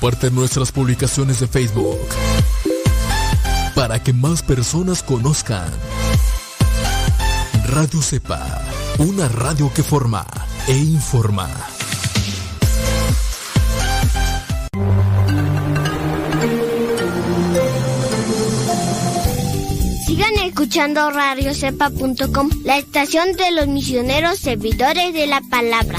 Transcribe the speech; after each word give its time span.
Comparte 0.00 0.30
nuestras 0.30 0.72
publicaciones 0.72 1.40
de 1.40 1.46
Facebook 1.46 1.98
para 3.74 4.02
que 4.02 4.14
más 4.14 4.42
personas 4.42 5.02
conozcan 5.02 5.70
Radio 7.66 8.00
Cepa, 8.00 8.62
una 8.96 9.28
radio 9.28 9.70
que 9.74 9.82
forma 9.82 10.26
e 10.68 10.74
informa. 10.74 11.50
Sigan 20.06 20.34
escuchando 20.46 21.10
radiocepa.com, 21.10 22.48
la 22.64 22.78
estación 22.78 23.34
de 23.34 23.50
los 23.50 23.68
misioneros 23.68 24.38
servidores 24.38 25.12
de 25.12 25.26
la 25.26 25.42
palabra. 25.50 25.98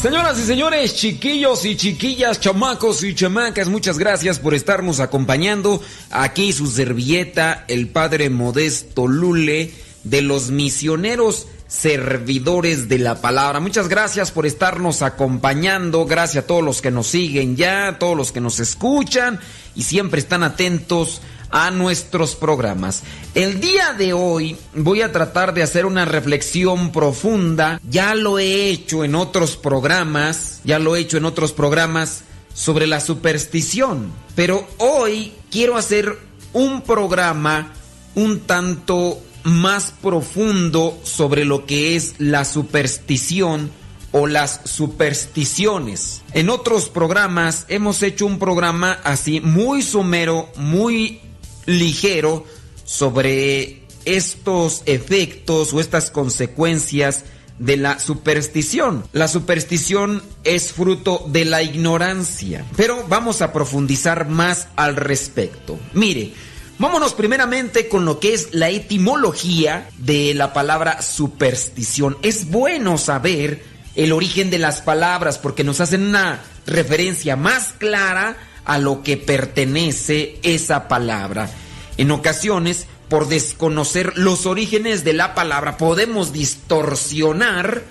Señoras 0.00 0.38
y 0.38 0.44
señores, 0.44 0.94
chiquillos 0.94 1.64
y 1.64 1.76
chiquillas, 1.76 2.38
chamacos 2.38 3.02
y 3.02 3.16
chamacas, 3.16 3.68
muchas 3.68 3.98
gracias 3.98 4.38
por 4.38 4.54
estarnos 4.54 5.00
acompañando. 5.00 5.82
Aquí 6.12 6.52
su 6.52 6.68
servilleta, 6.68 7.64
el 7.66 7.88
padre 7.88 8.30
Modesto 8.30 9.08
Lule, 9.08 9.72
de 10.04 10.22
los 10.22 10.52
misioneros 10.52 11.48
servidores 11.66 12.88
de 12.88 13.00
la 13.00 13.20
palabra. 13.20 13.58
Muchas 13.58 13.88
gracias 13.88 14.30
por 14.30 14.46
estarnos 14.46 15.02
acompañando, 15.02 16.06
gracias 16.06 16.44
a 16.44 16.46
todos 16.46 16.62
los 16.62 16.80
que 16.80 16.92
nos 16.92 17.08
siguen 17.08 17.56
ya, 17.56 17.88
a 17.88 17.98
todos 17.98 18.16
los 18.16 18.30
que 18.30 18.40
nos 18.40 18.60
escuchan 18.60 19.40
y 19.74 19.82
siempre 19.82 20.20
están 20.20 20.44
atentos 20.44 21.22
a 21.50 21.70
nuestros 21.70 22.34
programas. 22.34 23.02
El 23.34 23.60
día 23.60 23.92
de 23.92 24.12
hoy 24.12 24.56
voy 24.74 25.02
a 25.02 25.12
tratar 25.12 25.54
de 25.54 25.62
hacer 25.62 25.86
una 25.86 26.04
reflexión 26.04 26.92
profunda, 26.92 27.80
ya 27.88 28.14
lo 28.14 28.38
he 28.38 28.68
hecho 28.70 29.04
en 29.04 29.14
otros 29.14 29.56
programas, 29.56 30.60
ya 30.64 30.78
lo 30.78 30.96
he 30.96 31.00
hecho 31.00 31.16
en 31.16 31.24
otros 31.24 31.52
programas 31.52 32.24
sobre 32.54 32.86
la 32.86 33.00
superstición, 33.00 34.10
pero 34.34 34.66
hoy 34.78 35.32
quiero 35.50 35.76
hacer 35.76 36.18
un 36.52 36.82
programa 36.82 37.72
un 38.14 38.40
tanto 38.40 39.20
más 39.44 39.94
profundo 40.02 40.98
sobre 41.04 41.44
lo 41.44 41.66
que 41.66 41.96
es 41.96 42.14
la 42.18 42.44
superstición 42.44 43.70
o 44.12 44.26
las 44.26 44.62
supersticiones. 44.64 46.22
En 46.32 46.50
otros 46.50 46.88
programas 46.88 47.66
hemos 47.68 48.02
hecho 48.02 48.26
un 48.26 48.38
programa 48.38 48.98
así 49.04 49.40
muy 49.40 49.82
somero, 49.82 50.48
muy 50.56 51.20
ligero 51.68 52.46
sobre 52.84 53.82
estos 54.06 54.82
efectos 54.86 55.74
o 55.74 55.80
estas 55.80 56.10
consecuencias 56.10 57.24
de 57.58 57.76
la 57.76 57.98
superstición. 57.98 59.04
La 59.12 59.28
superstición 59.28 60.22
es 60.44 60.72
fruto 60.72 61.26
de 61.28 61.44
la 61.44 61.62
ignorancia, 61.62 62.64
pero 62.76 63.04
vamos 63.08 63.42
a 63.42 63.52
profundizar 63.52 64.28
más 64.28 64.68
al 64.76 64.96
respecto. 64.96 65.78
Mire, 65.92 66.32
vámonos 66.78 67.12
primeramente 67.12 67.88
con 67.88 68.06
lo 68.06 68.18
que 68.18 68.32
es 68.32 68.48
la 68.52 68.70
etimología 68.70 69.90
de 69.98 70.32
la 70.34 70.54
palabra 70.54 71.02
superstición. 71.02 72.16
Es 72.22 72.48
bueno 72.48 72.96
saber 72.96 73.62
el 73.94 74.12
origen 74.12 74.48
de 74.48 74.58
las 74.58 74.80
palabras 74.80 75.36
porque 75.36 75.64
nos 75.64 75.80
hacen 75.80 76.06
una 76.06 76.40
referencia 76.66 77.36
más 77.36 77.74
clara 77.76 78.36
a 78.68 78.78
lo 78.78 79.02
que 79.02 79.16
pertenece 79.16 80.38
esa 80.44 80.86
palabra. 80.86 81.50
En 81.96 82.12
ocasiones, 82.12 82.86
por 83.08 83.26
desconocer 83.26 84.12
los 84.16 84.46
orígenes 84.46 85.02
de 85.02 85.14
la 85.14 85.34
palabra, 85.34 85.78
podemos 85.78 86.32
distorsionar, 86.32 87.82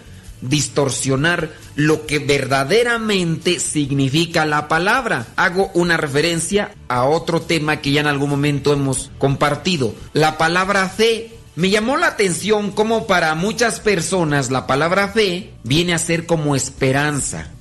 distorsionar 0.42 1.52
lo 1.76 2.06
que 2.06 2.20
verdaderamente 2.20 3.60
significa 3.60 4.46
la 4.46 4.68
palabra. 4.68 5.26
Hago 5.36 5.72
una 5.74 5.98
referencia 5.98 6.76
a 6.88 7.06
otro 7.06 7.42
tema 7.42 7.82
que 7.82 7.92
ya 7.92 8.02
en 8.02 8.08
algún 8.08 8.30
momento 8.30 8.72
hemos 8.72 9.10
compartido. 9.18 9.96
La 10.14 10.38
palabra 10.38 10.88
fe 10.90 11.37
me 11.58 11.72
llamó 11.72 11.98
la 11.98 12.06
atención 12.06 12.70
como 12.70 13.08
para 13.08 13.34
muchas 13.34 13.80
personas 13.80 14.52
la 14.52 14.68
palabra 14.68 15.08
fe 15.08 15.54
viene 15.64 15.96
a 15.96 15.98
ser 15.98 16.28
como 16.28 16.56
esperanza. 16.56 17.52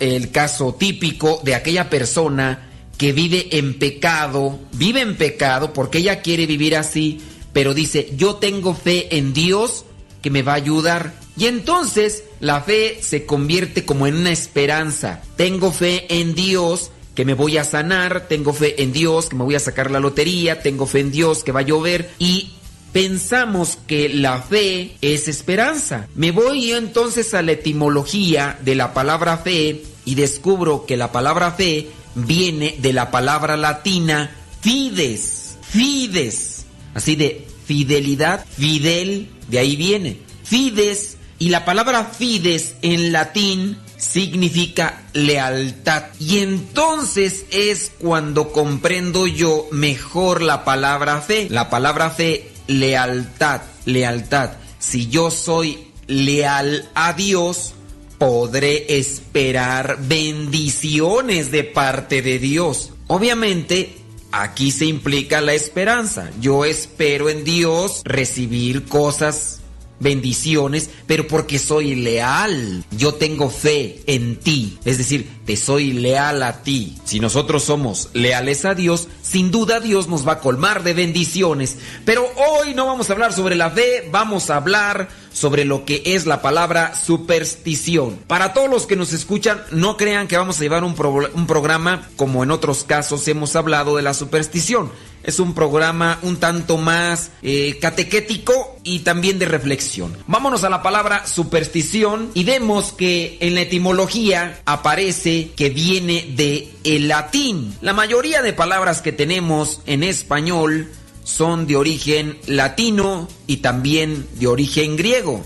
El 0.00 0.30
caso 0.30 0.74
típico 0.74 1.40
de 1.42 1.54
aquella 1.54 1.88
persona 1.88 2.68
que 2.98 3.14
vive 3.14 3.48
en 3.56 3.78
pecado, 3.78 4.58
vive 4.72 5.00
en 5.00 5.16
pecado 5.16 5.72
porque 5.72 5.98
ella 5.98 6.20
quiere 6.20 6.44
vivir 6.44 6.76
así, 6.76 7.22
pero 7.54 7.72
dice, 7.72 8.12
yo 8.18 8.34
tengo 8.36 8.74
fe 8.74 9.16
en 9.16 9.32
Dios 9.32 9.86
que 10.20 10.28
me 10.28 10.42
va 10.42 10.52
a 10.52 10.56
ayudar. 10.56 11.14
Y 11.38 11.46
entonces 11.46 12.24
la 12.40 12.60
fe 12.60 12.98
se 13.00 13.24
convierte 13.24 13.86
como 13.86 14.06
en 14.06 14.16
una 14.16 14.30
esperanza. 14.30 15.22
Tengo 15.36 15.72
fe 15.72 16.04
en 16.20 16.34
Dios 16.34 16.90
que 17.14 17.24
me 17.24 17.32
voy 17.32 17.56
a 17.56 17.64
sanar, 17.64 18.28
tengo 18.28 18.52
fe 18.52 18.82
en 18.82 18.92
Dios 18.92 19.30
que 19.30 19.36
me 19.36 19.44
voy 19.44 19.54
a 19.54 19.60
sacar 19.60 19.90
la 19.90 20.00
lotería, 20.00 20.60
tengo 20.60 20.86
fe 20.86 21.00
en 21.00 21.10
Dios 21.10 21.42
que 21.44 21.50
va 21.50 21.60
a 21.60 21.64
llover 21.64 22.10
y 22.18 22.52
pensamos 22.92 23.78
que 23.86 24.08
la 24.08 24.40
fe 24.42 24.96
es 25.00 25.28
esperanza. 25.28 26.08
Me 26.14 26.30
voy 26.30 26.72
entonces 26.72 27.34
a 27.34 27.42
la 27.42 27.52
etimología 27.52 28.58
de 28.62 28.74
la 28.74 28.94
palabra 28.94 29.38
fe 29.38 29.82
y 30.04 30.14
descubro 30.14 30.86
que 30.86 30.96
la 30.96 31.12
palabra 31.12 31.52
fe 31.52 31.88
viene 32.14 32.76
de 32.80 32.92
la 32.92 33.10
palabra 33.10 33.56
latina 33.56 34.30
fides, 34.60 35.56
fides, 35.62 36.66
así 36.94 37.16
de 37.16 37.46
fidelidad, 37.66 38.44
fidel, 38.46 39.28
de 39.48 39.58
ahí 39.58 39.76
viene, 39.76 40.18
fides, 40.42 41.16
y 41.38 41.50
la 41.50 41.64
palabra 41.64 42.04
fides 42.04 42.74
en 42.82 43.12
latín 43.12 43.78
significa 43.96 45.02
lealtad. 45.12 46.04
Y 46.18 46.38
entonces 46.38 47.44
es 47.50 47.92
cuando 47.98 48.50
comprendo 48.52 49.26
yo 49.26 49.68
mejor 49.70 50.42
la 50.42 50.64
palabra 50.64 51.20
fe. 51.20 51.46
La 51.50 51.70
palabra 51.70 52.10
fe, 52.10 52.50
lealtad, 52.68 53.62
lealtad. 53.84 54.52
Si 54.78 55.08
yo 55.08 55.32
soy 55.32 55.88
leal 56.06 56.88
a 56.94 57.12
Dios, 57.14 57.74
podré 58.18 58.98
esperar 58.98 59.98
bendiciones 60.00 61.50
de 61.50 61.64
parte 61.64 62.22
de 62.22 62.38
Dios. 62.38 62.90
Obviamente, 63.08 63.96
aquí 64.30 64.70
se 64.70 64.84
implica 64.86 65.40
la 65.40 65.54
esperanza. 65.54 66.30
Yo 66.40 66.64
espero 66.64 67.28
en 67.28 67.42
Dios 67.42 68.02
recibir 68.04 68.84
cosas 68.84 69.57
bendiciones, 70.00 70.90
pero 71.06 71.26
porque 71.26 71.58
soy 71.58 71.94
leal. 71.94 72.84
Yo 72.90 73.14
tengo 73.14 73.50
fe 73.50 74.02
en 74.06 74.36
ti. 74.36 74.78
Es 74.84 74.98
decir, 74.98 75.28
te 75.44 75.56
soy 75.56 75.92
leal 75.92 76.42
a 76.42 76.62
ti. 76.62 76.96
Si 77.04 77.20
nosotros 77.20 77.64
somos 77.64 78.10
leales 78.12 78.64
a 78.64 78.74
Dios, 78.74 79.08
sin 79.22 79.50
duda 79.50 79.80
Dios 79.80 80.08
nos 80.08 80.26
va 80.26 80.32
a 80.32 80.40
colmar 80.40 80.82
de 80.82 80.94
bendiciones. 80.94 81.78
Pero 82.04 82.28
hoy 82.36 82.74
no 82.74 82.86
vamos 82.86 83.10
a 83.10 83.12
hablar 83.14 83.32
sobre 83.32 83.56
la 83.56 83.70
fe, 83.70 84.08
vamos 84.10 84.50
a 84.50 84.56
hablar 84.56 85.08
sobre 85.32 85.64
lo 85.64 85.84
que 85.84 86.02
es 86.04 86.26
la 86.26 86.42
palabra 86.42 86.94
superstición. 86.94 88.18
Para 88.26 88.52
todos 88.52 88.68
los 88.68 88.86
que 88.86 88.96
nos 88.96 89.12
escuchan, 89.12 89.62
no 89.70 89.96
crean 89.96 90.26
que 90.26 90.36
vamos 90.36 90.58
a 90.58 90.62
llevar 90.62 90.84
un, 90.84 90.94
un 91.34 91.46
programa 91.46 92.08
como 92.16 92.42
en 92.42 92.50
otros 92.50 92.84
casos 92.84 93.26
hemos 93.28 93.54
hablado 93.56 93.96
de 93.96 94.02
la 94.02 94.14
superstición 94.14 94.90
es 95.22 95.40
un 95.40 95.54
programa 95.54 96.18
un 96.22 96.38
tanto 96.38 96.76
más 96.76 97.30
eh, 97.42 97.78
catequético 97.80 98.76
y 98.84 99.00
también 99.00 99.38
de 99.38 99.46
reflexión. 99.46 100.16
Vámonos 100.26 100.64
a 100.64 100.70
la 100.70 100.82
palabra 100.82 101.26
superstición 101.26 102.30
y 102.34 102.44
vemos 102.44 102.92
que 102.92 103.36
en 103.40 103.54
la 103.54 103.62
etimología 103.62 104.60
aparece 104.64 105.50
que 105.56 105.70
viene 105.70 106.32
de 106.34 106.70
el 106.84 107.08
latín. 107.08 107.76
La 107.80 107.92
mayoría 107.92 108.42
de 108.42 108.52
palabras 108.52 109.02
que 109.02 109.12
tenemos 109.12 109.80
en 109.86 110.02
español 110.02 110.90
son 111.24 111.66
de 111.66 111.76
origen 111.76 112.38
latino 112.46 113.28
y 113.46 113.58
también 113.58 114.26
de 114.38 114.46
origen 114.46 114.96
griego. 114.96 115.44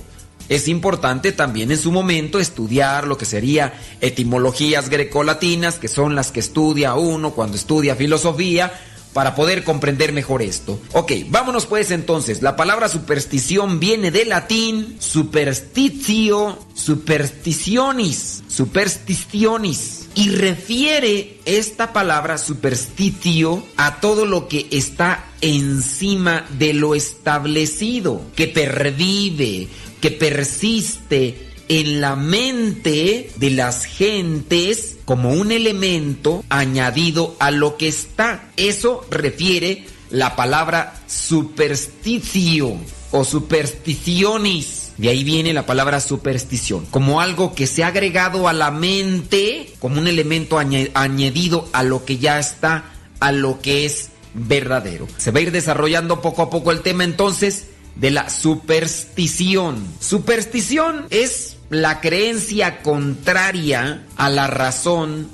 Es 0.48 0.68
importante 0.68 1.32
también 1.32 1.70
en 1.70 1.78
su 1.78 1.90
momento 1.90 2.38
estudiar 2.38 3.06
lo 3.06 3.16
que 3.16 3.24
sería 3.24 3.72
etimologías 4.00 4.90
grecolatinas, 4.90 5.76
que 5.76 5.88
son 5.88 6.14
las 6.14 6.30
que 6.30 6.40
estudia 6.40 6.94
uno 6.94 7.30
cuando 7.30 7.56
estudia 7.56 7.96
filosofía, 7.96 8.72
para 9.12 9.34
poder 9.34 9.64
comprender 9.64 10.12
mejor 10.12 10.42
esto. 10.42 10.80
Ok, 10.92 11.12
vámonos 11.28 11.66
pues 11.66 11.90
entonces. 11.90 12.42
La 12.42 12.56
palabra 12.56 12.88
superstición 12.88 13.80
viene 13.80 14.10
del 14.10 14.30
latín 14.30 14.96
superstitio, 14.98 16.58
superstitionis, 16.74 18.42
superstitionis. 18.48 20.08
Y 20.14 20.28
refiere 20.30 21.40
esta 21.46 21.92
palabra 21.92 22.36
superstitio 22.36 23.64
a 23.76 24.00
todo 24.00 24.26
lo 24.26 24.46
que 24.46 24.66
está 24.70 25.24
encima 25.40 26.44
de 26.58 26.74
lo 26.74 26.94
establecido, 26.94 28.20
que 28.36 28.46
pervive, 28.46 29.68
que 30.00 30.10
persiste 30.10 31.51
en 31.80 32.02
la 32.02 32.16
mente 32.16 33.30
de 33.36 33.50
las 33.50 33.86
gentes 33.86 34.98
como 35.06 35.32
un 35.32 35.52
elemento 35.52 36.44
añadido 36.50 37.34
a 37.38 37.50
lo 37.50 37.78
que 37.78 37.88
está. 37.88 38.50
Eso 38.58 39.06
refiere 39.10 39.86
la 40.10 40.36
palabra 40.36 41.00
supersticio 41.06 42.76
o 43.10 43.24
supersticionis. 43.24 44.92
De 44.98 45.08
ahí 45.08 45.24
viene 45.24 45.54
la 45.54 45.64
palabra 45.64 46.00
superstición, 46.00 46.84
como 46.90 47.22
algo 47.22 47.54
que 47.54 47.66
se 47.66 47.84
ha 47.84 47.86
agregado 47.86 48.48
a 48.48 48.52
la 48.52 48.70
mente, 48.70 49.72
como 49.78 49.98
un 49.98 50.06
elemento 50.06 50.58
añadido 50.58 51.70
a 51.72 51.82
lo 51.84 52.04
que 52.04 52.18
ya 52.18 52.38
está, 52.38 52.84
a 53.18 53.32
lo 53.32 53.62
que 53.62 53.86
es 53.86 54.10
verdadero. 54.34 55.08
Se 55.16 55.30
va 55.30 55.38
a 55.38 55.42
ir 55.42 55.52
desarrollando 55.52 56.20
poco 56.20 56.42
a 56.42 56.50
poco 56.50 56.70
el 56.70 56.82
tema 56.82 57.04
entonces 57.04 57.68
de 57.96 58.10
la 58.10 58.28
superstición. 58.28 59.86
Superstición 60.00 61.06
es 61.08 61.51
la 61.72 62.02
creencia 62.02 62.82
contraria 62.82 64.04
a 64.16 64.28
la 64.28 64.46
razón 64.46 65.30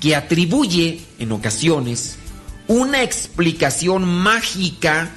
que 0.00 0.16
atribuye 0.16 1.02
en 1.18 1.32
ocasiones 1.32 2.16
una 2.66 3.02
explicación 3.02 4.06
mágica 4.06 5.10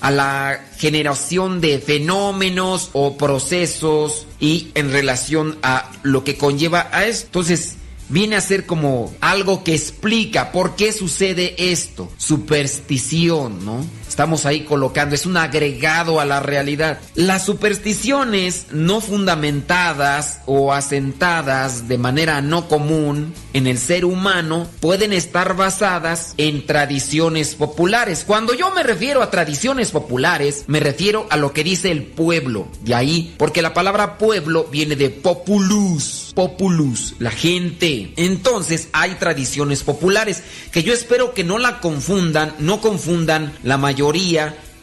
a 0.00 0.10
la 0.10 0.64
generación 0.78 1.60
de 1.60 1.78
fenómenos 1.78 2.90
o 2.92 3.16
procesos 3.16 4.26
y 4.40 4.72
en 4.74 4.90
relación 4.90 5.58
a 5.62 5.92
lo 6.02 6.24
que 6.24 6.36
conlleva 6.36 6.88
a 6.90 7.04
esto. 7.04 7.26
Entonces, 7.26 7.76
viene 8.08 8.34
a 8.34 8.40
ser 8.40 8.66
como 8.66 9.14
algo 9.20 9.62
que 9.62 9.76
explica 9.76 10.50
por 10.50 10.74
qué 10.74 10.92
sucede 10.92 11.54
esto. 11.56 12.10
Superstición, 12.18 13.64
¿no? 13.64 13.86
Estamos 14.18 14.46
ahí 14.46 14.62
colocando, 14.62 15.14
es 15.14 15.26
un 15.26 15.36
agregado 15.36 16.18
a 16.18 16.24
la 16.24 16.40
realidad. 16.40 16.98
Las 17.14 17.44
supersticiones 17.44 18.66
no 18.72 19.00
fundamentadas 19.00 20.40
o 20.44 20.72
asentadas 20.72 21.86
de 21.86 21.98
manera 21.98 22.40
no 22.40 22.66
común 22.66 23.32
en 23.52 23.68
el 23.68 23.78
ser 23.78 24.04
humano 24.04 24.66
pueden 24.80 25.12
estar 25.12 25.54
basadas 25.54 26.34
en 26.36 26.66
tradiciones 26.66 27.54
populares. 27.54 28.24
Cuando 28.26 28.54
yo 28.54 28.72
me 28.72 28.82
refiero 28.82 29.22
a 29.22 29.30
tradiciones 29.30 29.92
populares, 29.92 30.64
me 30.66 30.80
refiero 30.80 31.28
a 31.30 31.36
lo 31.36 31.52
que 31.52 31.62
dice 31.62 31.92
el 31.92 32.02
pueblo. 32.02 32.66
De 32.80 32.96
ahí, 32.96 33.36
porque 33.38 33.62
la 33.62 33.72
palabra 33.72 34.18
pueblo 34.18 34.64
viene 34.64 34.96
de 34.96 35.10
populus, 35.10 36.32
populus, 36.34 37.14
la 37.20 37.30
gente. 37.30 38.14
Entonces 38.16 38.88
hay 38.92 39.14
tradiciones 39.14 39.84
populares 39.84 40.42
que 40.72 40.82
yo 40.82 40.92
espero 40.92 41.34
que 41.34 41.44
no 41.44 41.58
la 41.58 41.78
confundan, 41.78 42.56
no 42.58 42.80
confundan 42.80 43.52
la 43.62 43.78
mayoría 43.78 44.07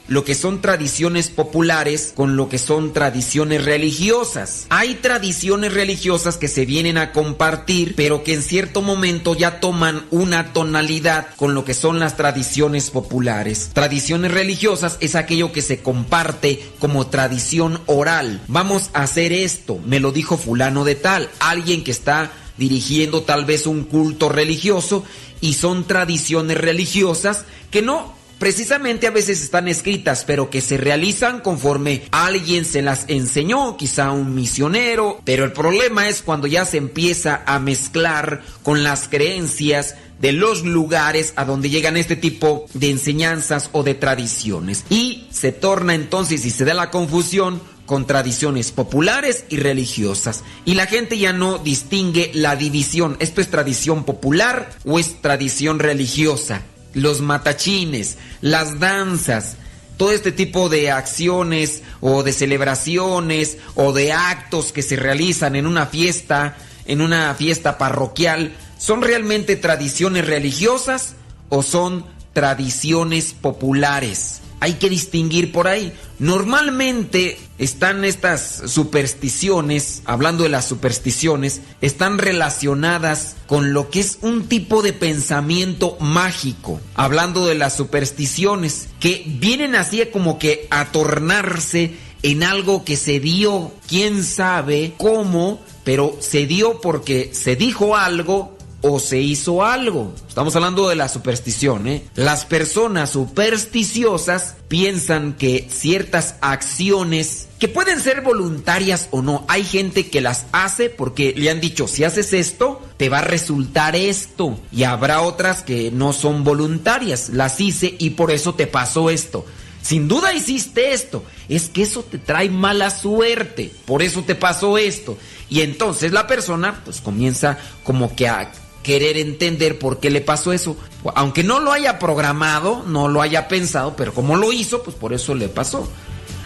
lo 0.08 0.24
que 0.24 0.36
son 0.36 0.62
tradiciones 0.62 1.30
populares 1.30 2.14
con 2.16 2.36
lo 2.36 2.48
que 2.48 2.60
son 2.60 2.94
tradiciones 2.94 3.66
religiosas. 3.66 4.68
Hay 4.70 4.96
tradiciones 4.96 5.74
religiosas 5.74 6.38
que 6.38 6.48
se 6.48 6.66
vienen 6.66 6.98
a 6.98 7.12
compartir, 7.12 7.96
pero 7.96 8.24
que 8.24 8.34
en 8.34 8.44
cierto 8.44 8.82
momento 8.82 9.36
ya 9.36 9.60
toman 9.60 10.06
una 10.12 10.54
tonalidad 10.54 11.28
con 11.38 11.56
lo 11.56 11.66
que 11.66 11.74
son 11.74 12.00
las 12.00 12.18
tradiciones 12.18 12.92
populares. 12.92 13.72
Tradiciones 13.74 14.32
religiosas 14.32 14.98
es 15.00 15.16
aquello 15.16 15.52
que 15.52 15.62
se 15.62 15.80
comparte 15.80 16.64
como 16.80 17.08
tradición 17.08 17.82
oral. 17.88 18.42
Vamos 18.48 18.92
a 18.94 19.04
hacer 19.04 19.34
esto, 19.34 19.80
me 19.86 20.00
lo 20.00 20.12
dijo 20.12 20.38
fulano 20.38 20.84
de 20.84 20.96
tal, 20.96 21.30
alguien 21.40 21.84
que 21.84 21.92
está 21.92 22.32
dirigiendo 22.58 23.24
tal 23.24 23.44
vez 23.46 23.66
un 23.68 23.84
culto 23.84 24.30
religioso 24.30 25.04
y 25.42 25.56
son 25.56 25.86
tradiciones 25.86 26.58
religiosas 26.58 27.44
que 27.70 27.82
no 27.82 28.14
precisamente 28.40 29.08
a 29.08 29.12
veces 29.12 29.42
están 29.42 29.68
escritas, 29.68 30.24
pero 30.26 30.50
que 30.50 30.62
se 30.62 30.78
realizan 30.78 31.42
conforme 31.42 32.04
alguien 32.12 32.66
se 32.66 32.82
las 32.82 33.06
enseñó, 33.08 33.78
quizá 33.78 34.12
un 34.12 34.36
misionero, 34.36 35.22
pero 35.24 35.44
el 35.44 35.52
problema 35.52 36.08
es 36.10 36.22
cuando 36.22 36.48
ya 36.48 36.66
se 36.66 36.78
empieza 36.78 37.44
a 37.46 37.60
mezclar 37.60 38.42
con 38.64 38.84
las 38.84 39.08
creencias 39.08 39.96
de 40.20 40.32
los 40.32 40.64
lugares 40.64 41.34
a 41.36 41.46
donde 41.46 41.70
llegan 41.70 41.98
este 41.98 42.16
tipo 42.16 42.66
de 42.74 42.90
enseñanzas 42.90 43.70
o 43.74 43.84
de 43.84 43.96
tradiciones. 43.96 44.86
Y 44.90 45.28
se 45.32 45.52
torna 45.52 45.94
entonces 45.94 46.46
y 46.46 46.52
se 46.52 46.66
da 46.66 46.74
la 46.74 46.90
confusión 46.92 47.62
con 47.86 48.08
tradiciones 48.08 48.72
populares 48.72 49.46
y 49.50 49.58
religiosas. 49.58 50.44
Y 50.66 50.74
la 50.74 50.88
gente 50.88 51.18
ya 51.18 51.34
no 51.34 51.58
distingue 51.60 52.32
la 52.34 52.56
división. 52.56 53.18
¿Esto 53.20 53.42
es 53.42 53.50
tradición 53.50 54.04
popular 54.04 54.72
o 54.86 55.00
es 55.00 55.22
tradición 55.22 55.80
religiosa? 55.80 56.64
Los 56.96 57.22
matachines, 57.22 58.18
las 58.42 58.80
danzas, 58.80 59.58
todo 59.98 60.12
este 60.12 60.32
tipo 60.32 60.68
de 60.70 60.92
acciones 60.92 61.84
o 62.02 62.24
de 62.24 62.34
celebraciones 62.34 63.58
o 63.76 63.94
de 63.94 64.12
actos 64.12 64.72
que 64.72 64.82
se 64.82 64.96
realizan 64.96 65.56
en 65.56 65.68
una 65.68 65.86
fiesta, 65.86 66.58
en 66.86 67.02
una 67.02 67.34
fiesta 67.36 67.78
parroquial, 67.78 68.56
¿son 68.78 69.02
realmente 69.02 69.56
tradiciones 69.56 70.26
religiosas 70.26 71.16
o 71.50 71.62
son 71.62 72.06
tradiciones 72.34 73.34
populares? 73.34 74.42
Hay 74.60 74.74
que 74.74 74.90
distinguir 74.90 75.52
por 75.52 75.68
ahí. 75.68 75.94
Normalmente 76.20 77.38
están 77.58 78.06
estas 78.06 78.64
supersticiones, 78.68 80.02
hablando 80.06 80.44
de 80.44 80.50
las 80.50 80.68
supersticiones, 80.68 81.62
están 81.82 82.18
relacionadas 82.18 83.36
con 83.48 83.74
lo 83.74 83.90
que 83.90 84.00
es 84.00 84.20
un 84.22 84.48
tipo 84.48 84.82
de 84.82 84.94
pensamiento 84.94 85.98
mágico, 86.00 86.80
hablando 86.96 87.46
de 87.46 87.56
las 87.56 87.76
supersticiones, 87.76 88.88
que 89.00 89.24
vienen 89.26 89.76
así 89.76 90.04
como 90.12 90.40
que 90.40 90.68
a 90.70 90.92
tornarse 90.92 91.96
en 92.24 92.44
algo 92.44 92.84
que 92.84 92.96
se 92.96 93.20
dio, 93.20 93.72
quién 93.88 94.24
sabe 94.24 94.94
cómo, 94.98 95.62
pero 95.84 96.18
se 96.20 96.48
dio 96.48 96.82
porque 96.82 97.30
se 97.34 97.56
dijo 97.56 97.96
algo 97.96 98.55
o 98.88 99.00
se 99.00 99.20
hizo 99.20 99.66
algo. 99.66 100.14
Estamos 100.28 100.56
hablando 100.56 100.88
de 100.88 100.96
la 100.96 101.10
superstición, 101.10 101.88
¿eh? 101.88 102.04
Las 102.14 102.46
personas 102.46 103.10
supersticiosas 103.10 104.58
piensan 104.68 105.34
que 105.34 105.68
ciertas 105.72 106.36
acciones 106.42 107.48
que 107.58 107.68
pueden 107.68 108.00
ser 108.00 108.22
voluntarias 108.22 109.08
o 109.10 109.24
no, 109.24 109.44
hay 109.48 109.64
gente 109.64 110.12
que 110.12 110.22
las 110.22 110.46
hace 110.52 110.92
porque 110.92 111.34
le 111.36 111.50
han 111.50 111.62
dicho, 111.62 111.88
si 111.88 112.04
haces 112.04 112.32
esto, 112.32 112.80
te 112.98 113.10
va 113.10 113.20
a 113.20 113.24
resultar 113.24 113.96
esto. 113.96 114.60
Y 114.72 114.84
habrá 114.84 115.22
otras 115.22 115.64
que 115.64 115.90
no 115.90 116.14
son 116.14 116.44
voluntarias, 116.44 117.30
las 117.30 117.60
hice 117.60 117.96
y 117.98 118.12
por 118.12 118.30
eso 118.30 118.54
te 118.54 118.68
pasó 118.68 119.10
esto. 119.10 119.46
Sin 119.82 120.08
duda 120.08 120.34
hiciste 120.34 120.94
esto. 120.94 121.24
Es 121.48 121.70
que 121.70 121.84
eso 121.84 122.04
te 122.04 122.18
trae 122.18 122.50
mala 122.50 122.90
suerte. 122.90 123.72
Por 123.86 124.02
eso 124.02 124.24
te 124.24 124.36
pasó 124.36 124.78
esto. 124.78 125.18
Y 125.48 125.62
entonces 125.62 126.12
la 126.12 126.26
persona 126.28 126.82
pues 126.84 127.02
comienza 127.02 127.58
como 127.84 128.16
que 128.16 128.28
a 128.28 128.52
querer 128.86 129.18
entender 129.18 129.80
por 129.80 130.00
qué 130.00 130.12
le 130.12 130.22
pasó 130.22 130.54
eso. 130.54 130.78
Aunque 131.16 131.44
no 131.44 131.60
lo 131.60 131.72
haya 131.72 131.98
programado, 131.98 132.84
no 132.86 133.08
lo 133.08 133.24
haya 133.24 133.48
pensado, 133.48 133.96
pero 133.96 134.14
como 134.14 134.36
lo 134.36 134.54
hizo, 134.54 134.84
pues 134.84 134.96
por 134.96 135.12
eso 135.12 135.34
le 135.34 135.50
pasó. 135.50 135.90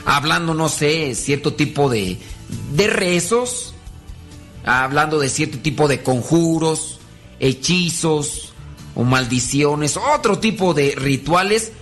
Hablando, 0.05 0.53
no 0.53 0.69
sé, 0.69 1.15
cierto 1.15 1.53
tipo 1.55 1.89
de, 1.89 2.17
de 2.71 2.87
rezos, 2.87 3.73
hablando 4.63 5.19
de 5.19 5.27
cierto 5.27 5.59
tipo 5.59 5.89
de 5.89 6.01
conjuros, 6.01 6.99
hechizos 7.41 8.53
o 8.95 9.03
maldiciones, 9.03 9.97
otro 9.97 10.39
tipo 10.39 10.73
de 10.73 10.95
rituales, 10.95 11.73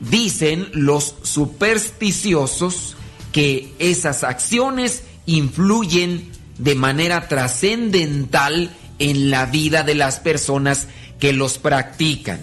dicen 0.00 0.70
los 0.72 1.16
supersticiosos 1.22 2.96
que 3.30 3.74
esas 3.78 4.24
acciones 4.24 5.02
influyen 5.26 6.32
de 6.56 6.74
manera 6.74 7.28
trascendental 7.28 8.74
en 8.98 9.30
la 9.30 9.46
vida 9.46 9.82
de 9.82 9.94
las 9.94 10.20
personas 10.20 10.88
que 11.18 11.32
los 11.32 11.58
practican. 11.58 12.40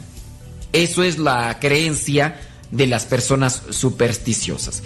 Eso 0.73 1.03
es 1.03 1.17
la 1.17 1.57
creencia 1.59 2.39
de 2.71 2.87
las 2.87 3.05
personas 3.05 3.63
supersticiosas. 3.69 4.83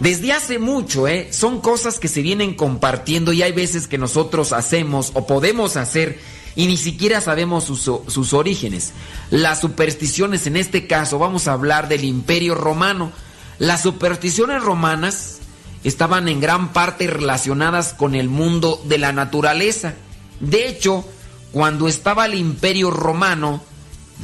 Desde 0.00 0.32
hace 0.32 0.58
mucho, 0.58 1.08
¿eh? 1.08 1.28
son 1.30 1.60
cosas 1.60 1.98
que 1.98 2.08
se 2.08 2.22
vienen 2.22 2.54
compartiendo 2.54 3.32
y 3.32 3.42
hay 3.42 3.52
veces 3.52 3.86
que 3.86 3.98
nosotros 3.98 4.52
hacemos 4.52 5.10
o 5.14 5.26
podemos 5.26 5.76
hacer 5.76 6.18
y 6.56 6.66
ni 6.66 6.76
siquiera 6.76 7.20
sabemos 7.20 7.64
sus, 7.64 7.80
sus 7.80 8.32
orígenes. 8.32 8.92
Las 9.30 9.60
supersticiones, 9.60 10.46
en 10.46 10.56
este 10.56 10.86
caso, 10.86 11.18
vamos 11.18 11.48
a 11.48 11.52
hablar 11.52 11.88
del 11.88 12.04
imperio 12.04 12.54
romano. 12.54 13.12
Las 13.58 13.82
supersticiones 13.82 14.62
romanas 14.62 15.38
estaban 15.84 16.28
en 16.28 16.40
gran 16.40 16.72
parte 16.72 17.06
relacionadas 17.06 17.94
con 17.94 18.14
el 18.14 18.28
mundo 18.28 18.82
de 18.84 18.98
la 18.98 19.12
naturaleza. 19.12 19.94
De 20.40 20.68
hecho, 20.68 21.04
cuando 21.52 21.88
estaba 21.88 22.26
el 22.26 22.34
imperio 22.34 22.90
romano, 22.90 23.62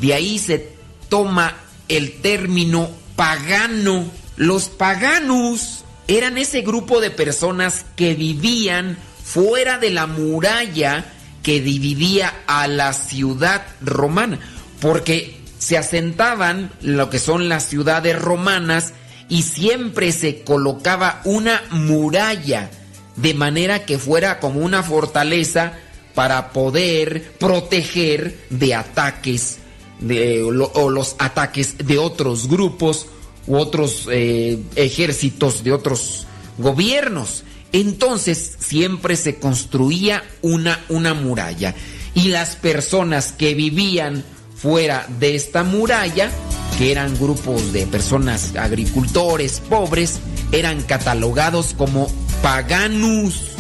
de 0.01 0.15
ahí 0.15 0.39
se 0.39 0.73
toma 1.09 1.55
el 1.89 2.21
término 2.21 2.89
pagano. 3.15 4.11
Los 4.37 4.69
paganos 4.69 5.85
eran 6.09 6.39
ese 6.39 6.63
grupo 6.63 7.01
de 7.01 7.11
personas 7.11 7.85
que 7.97 8.15
vivían 8.15 8.97
fuera 9.25 9.79
de 9.79 9.91
la 9.91 10.07
muralla 10.07 11.13
que 11.43 11.61
dividía 11.61 12.33
a 12.47 12.67
la 12.67 12.93
ciudad 12.93 13.67
romana, 13.81 14.39
porque 14.81 15.41
se 15.59 15.79
asentaban 15.79 16.71
lo 16.81 17.09
que 17.11 17.19
son 17.19 17.49
las 17.49 17.65
ciudades 17.65 18.21
romanas 18.21 18.93
y 19.29 19.43
siempre 19.43 20.13
se 20.13 20.43
colocaba 20.43 21.21
una 21.25 21.63
muralla 21.71 22.71
de 23.17 23.35
manera 23.35 23.85
que 23.85 23.99
fuera 23.99 24.39
como 24.39 24.61
una 24.61 24.83
fortaleza 24.83 25.73
para 26.17 26.51
poder 26.51 27.35
proteger 27.39 28.39
de 28.49 28.75
ataques 28.75 29.59
de, 30.01 30.43
o, 30.43 30.91
los 30.91 31.15
ataques 31.19 31.77
de 31.77 31.99
otros 31.99 32.49
grupos 32.49 33.07
u 33.47 33.57
otros 33.57 34.09
eh, 34.11 34.59
ejércitos 34.77 35.63
de 35.63 35.73
otros 35.73 36.27
gobiernos. 36.57 37.45
Entonces 37.71 38.57
siempre 38.59 39.17
se 39.17 39.39
construía 39.39 40.25
una, 40.41 40.83
una 40.89 41.13
muralla 41.13 41.75
y 42.15 42.29
las 42.29 42.57
personas 42.57 43.33
que 43.33 43.53
vivían 43.53 44.25
fuera 44.57 45.07
de 45.21 45.35
esta 45.35 45.65
muralla, 45.65 46.31
que 46.79 46.93
eran 46.93 47.15
grupos 47.19 47.75
de 47.75 47.87
personas 47.87 48.57
agricultores 48.57 49.61
pobres, 49.69 50.21
eran 50.51 50.81
catalogados 50.83 51.75
como 51.75 52.09
paganus 52.43 53.56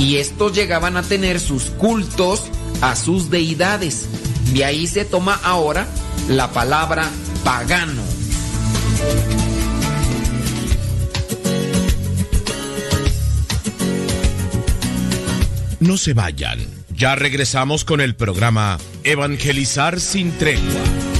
y 0.00 0.16
estos 0.16 0.54
llegaban 0.54 0.96
a 0.96 1.02
tener 1.02 1.38
sus 1.38 1.64
cultos 1.64 2.44
a 2.80 2.96
sus 2.96 3.30
deidades. 3.30 4.08
De 4.54 4.64
ahí 4.64 4.86
se 4.86 5.04
toma 5.04 5.38
ahora 5.44 5.86
la 6.26 6.50
palabra 6.52 7.06
pagano. 7.44 8.02
No 15.80 15.98
se 15.98 16.14
vayan. 16.14 16.60
Ya 16.94 17.14
regresamos 17.14 17.84
con 17.84 18.00
el 18.00 18.14
programa 18.14 18.78
Evangelizar 19.04 20.00
sin 20.00 20.32
tregua. 20.32 21.19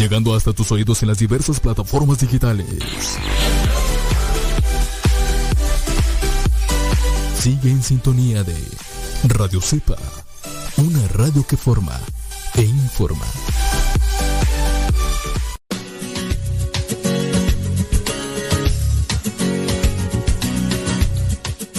Llegando 0.00 0.34
hasta 0.34 0.54
tus 0.54 0.72
oídos 0.72 1.02
en 1.02 1.08
las 1.08 1.18
diversas 1.18 1.60
plataformas 1.60 2.18
digitales. 2.18 2.66
Sigue 7.38 7.70
en 7.70 7.82
sintonía 7.82 8.42
de 8.42 8.56
Radio 9.24 9.60
Cepa, 9.60 9.98
una 10.78 11.06
radio 11.08 11.46
que 11.46 11.58
forma 11.58 12.00
e 12.54 12.62
informa. 12.62 13.26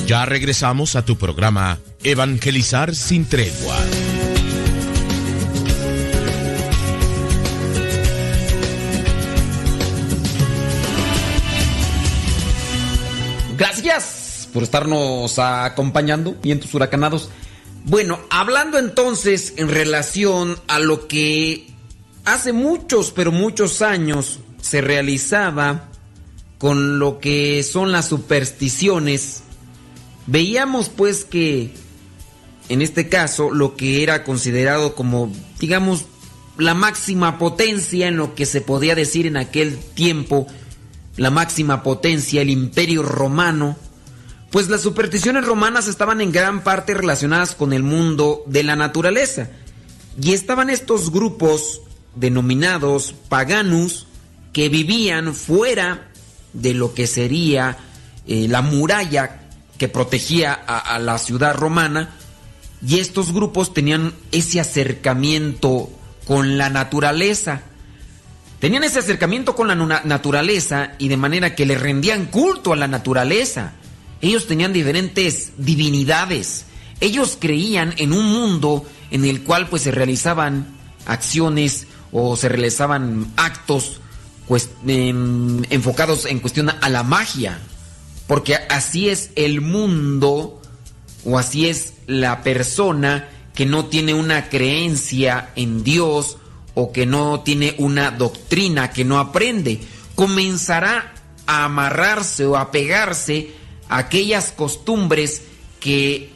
Ya 0.05 0.25
regresamos 0.25 0.95
a 0.95 1.03
tu 1.03 1.17
programa 1.17 1.79
Evangelizar 2.03 2.93
sin 2.93 3.25
tregua. 3.25 3.77
Gracias 13.62 14.50
por 14.52 14.63
estarnos 14.63 15.38
acompañando 15.38 16.36
y 16.41 16.50
en 16.50 16.60
tus 16.60 16.74
huracanados. 16.74 17.30
Bueno, 17.86 18.17
hablando 18.32 18.80
entonces 18.80 19.54
en 19.56 19.69
relación 19.69 20.58
a 20.67 20.80
lo 20.80 21.08
que 21.08 21.67
hace 22.26 22.54
muchos, 22.54 23.12
pero 23.12 23.32
muchos 23.32 23.84
años 23.84 24.39
se 24.60 24.82
realizaba 24.82 25.91
con 26.58 26.97
lo 26.97 27.19
que 27.19 27.62
son 27.62 27.91
las 27.91 28.08
supersticiones, 28.08 29.43
veíamos 30.26 30.89
pues 30.89 31.24
que 31.24 31.71
en 32.67 32.82
este 32.82 33.10
caso 33.10 33.52
lo 33.52 33.76
que 33.76 34.02
era 34.02 34.24
considerado 34.24 34.95
como, 34.95 35.32
digamos, 35.60 36.06
la 36.58 36.74
máxima 36.74 37.38
potencia 37.38 38.08
en 38.08 38.17
lo 38.17 38.34
que 38.34 38.47
se 38.47 38.62
podía 38.62 38.95
decir 38.95 39.28
en 39.28 39.38
aquel 39.38 39.78
tiempo, 39.78 40.47
la 41.21 41.29
máxima 41.29 41.84
potencia, 41.84 42.41
el 42.41 42.49
imperio 42.49 43.03
romano, 43.03 43.77
pues 44.49 44.69
las 44.69 44.81
supersticiones 44.81 45.45
romanas 45.45 45.88
estaban 45.88 46.19
en 46.19 46.31
gran 46.31 46.63
parte 46.63 46.95
relacionadas 46.95 47.53
con 47.53 47.73
el 47.73 47.84
mundo 47.84 48.43
de 48.47 48.63
la 48.63 48.75
naturaleza. 48.75 49.51
Y 50.19 50.34
estaban 50.34 50.71
estos 50.71 51.12
grupos 51.12 51.81
denominados 52.15 53.13
paganus 53.29 54.07
que 54.51 54.67
vivían 54.67 55.36
fuera 55.36 56.10
de 56.53 56.73
lo 56.73 56.95
que 56.95 57.05
sería 57.05 57.77
eh, 58.25 58.47
la 58.49 58.63
muralla 58.63 59.41
que 59.77 59.88
protegía 59.89 60.53
a 60.53 60.97
la 60.97 61.19
ciudad 61.19 61.55
romana. 61.55 62.15
Y 62.86 62.97
estos 62.97 63.31
grupos 63.31 63.75
tenían 63.75 64.15
ese 64.31 64.60
acercamiento 64.60 65.88
con 66.25 66.57
la 66.57 66.69
naturaleza. 66.71 67.62
Tenían 68.62 68.84
ese 68.84 69.00
acercamiento 69.00 69.56
con 69.56 69.67
la 69.67 69.76
naturaleza 70.04 70.91
y 71.00 71.08
de 71.08 71.17
manera 71.17 71.56
que 71.56 71.65
le 71.65 71.80
rendían 71.80 72.28
culto 72.28 72.74
a 72.74 72.76
la 72.76 72.88
naturaleza. 72.88 73.74
Ellos 74.21 74.45
tenían 74.45 74.71
diferentes 74.71 75.54
divinidades. 75.58 76.65
Ellos 77.00 77.39
creían 77.41 77.95
en 77.97 78.13
un 78.13 78.24
mundo 78.24 78.86
en 79.10 79.26
el 79.26 79.41
cual 79.41 79.67
pues 79.67 79.82
se 79.82 79.89
realizaban 79.89 80.67
acciones 81.08 81.88
o 82.12 82.38
se 82.38 82.50
realizaban 82.50 83.34
actos 83.36 84.00
pues, 84.47 84.69
eh, 84.86 85.10
enfocados 85.71 86.28
en 86.28 86.39
cuestión 86.39 86.69
a 86.69 86.89
la 86.89 87.02
magia. 87.02 87.58
Porque 88.28 88.58
así 88.69 89.10
es 89.10 89.32
el 89.36 89.62
mundo 89.62 90.62
o 91.26 91.39
así 91.39 91.67
es 91.67 91.95
la 92.06 92.43
persona 92.43 93.28
que 93.56 93.65
no 93.65 93.88
tiene 93.88 94.13
una 94.13 94.50
creencia 94.50 95.50
en 95.56 95.84
Dios 95.84 96.38
o 96.73 96.91
que 96.91 97.05
no 97.05 97.41
tiene 97.41 97.75
una 97.77 98.12
doctrina, 98.12 98.91
que 98.91 99.05
no 99.05 99.19
aprende. 99.19 99.79
Comenzará 100.15 101.13
a 101.45 101.65
amarrarse 101.65 102.45
o 102.45 102.57
a 102.57 102.71
pegarse 102.71 103.51
a 103.89 103.97
aquellas 103.97 104.51
costumbres 104.51 105.43
que 105.79 106.29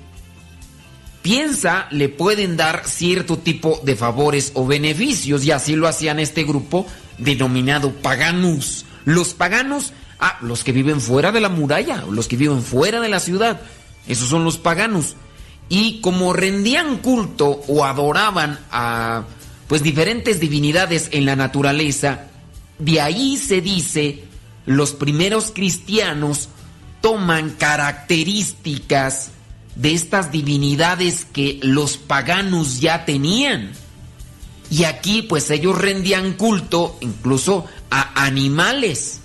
piensa 1.22 1.88
le 1.90 2.10
pueden 2.10 2.58
dar 2.58 2.84
cierto 2.86 3.38
tipo 3.38 3.80
de 3.84 3.96
favores 3.96 4.52
o 4.54 4.68
beneficios 4.68 5.44
y 5.44 5.52
así 5.52 5.76
lo 5.76 5.88
hacían 5.88 6.20
este 6.20 6.44
grupo 6.44 6.86
denominado 7.18 7.94
paganus. 7.94 8.86
Los 9.06 9.34
paganos, 9.34 9.94
ah, 10.20 10.38
los 10.42 10.64
que 10.64 10.72
viven 10.72 11.02
fuera 11.02 11.32
de 11.32 11.42
la 11.42 11.50
muralla, 11.50 12.04
los 12.10 12.28
que 12.28 12.38
viven 12.38 12.62
fuera 12.62 13.00
de 13.00 13.10
la 13.10 13.20
ciudad, 13.20 13.62
esos 14.08 14.30
son 14.30 14.44
los 14.44 14.58
paganos. 14.58 15.16
Y 15.68 16.00
como 16.02 16.34
rendían 16.34 16.98
culto 16.98 17.62
o 17.68 17.86
adoraban 17.86 18.60
a 18.72 19.24
pues 19.68 19.84
diferentes 19.84 20.40
divinidades 20.40 21.10
en 21.12 21.26
la 21.26 21.36
naturaleza, 21.36 22.28
de 22.80 23.02
ahí 23.02 23.38
se 23.38 23.62
dice 23.62 24.24
los 24.66 24.94
primeros 24.94 25.52
cristianos 25.52 26.50
toman 27.02 27.52
características 27.52 29.32
de 29.76 29.94
estas 29.94 30.32
divinidades 30.32 31.26
que 31.26 31.60
los 31.62 31.98
paganos 31.98 32.80
ya 32.80 33.06
tenían. 33.06 33.72
Y 34.72 34.86
aquí 34.86 35.22
pues 35.22 35.52
ellos 35.52 35.78
rendían 35.78 36.34
culto 36.34 36.98
incluso 37.02 37.66
a 37.92 38.26
animales. 38.26 39.20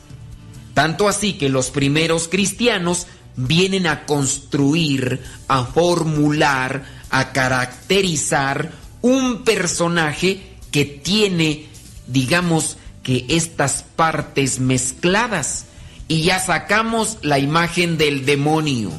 Tanto 0.75 1.09
así 1.09 1.35
que 1.35 1.49
los 1.49 1.71
primeros 1.71 2.29
cristianos 2.29 3.07
vienen 3.37 3.87
a 3.87 4.05
construir, 4.05 5.23
a 5.49 5.65
formular, 5.65 6.85
a 7.11 7.33
caracterizar 7.33 8.73
un 9.03 9.45
personaje 9.45 10.41
que 10.71 10.85
tiene, 10.85 11.67
digamos, 12.07 12.77
que 13.03 13.25
estas 13.29 13.85
partes 13.97 14.61
mezcladas. 14.61 15.67
Y 16.09 16.23
ya 16.23 16.41
sacamos 16.41 17.19
la 17.23 17.39
imagen 17.39 17.97
del 17.97 18.27
demonio, 18.27 18.91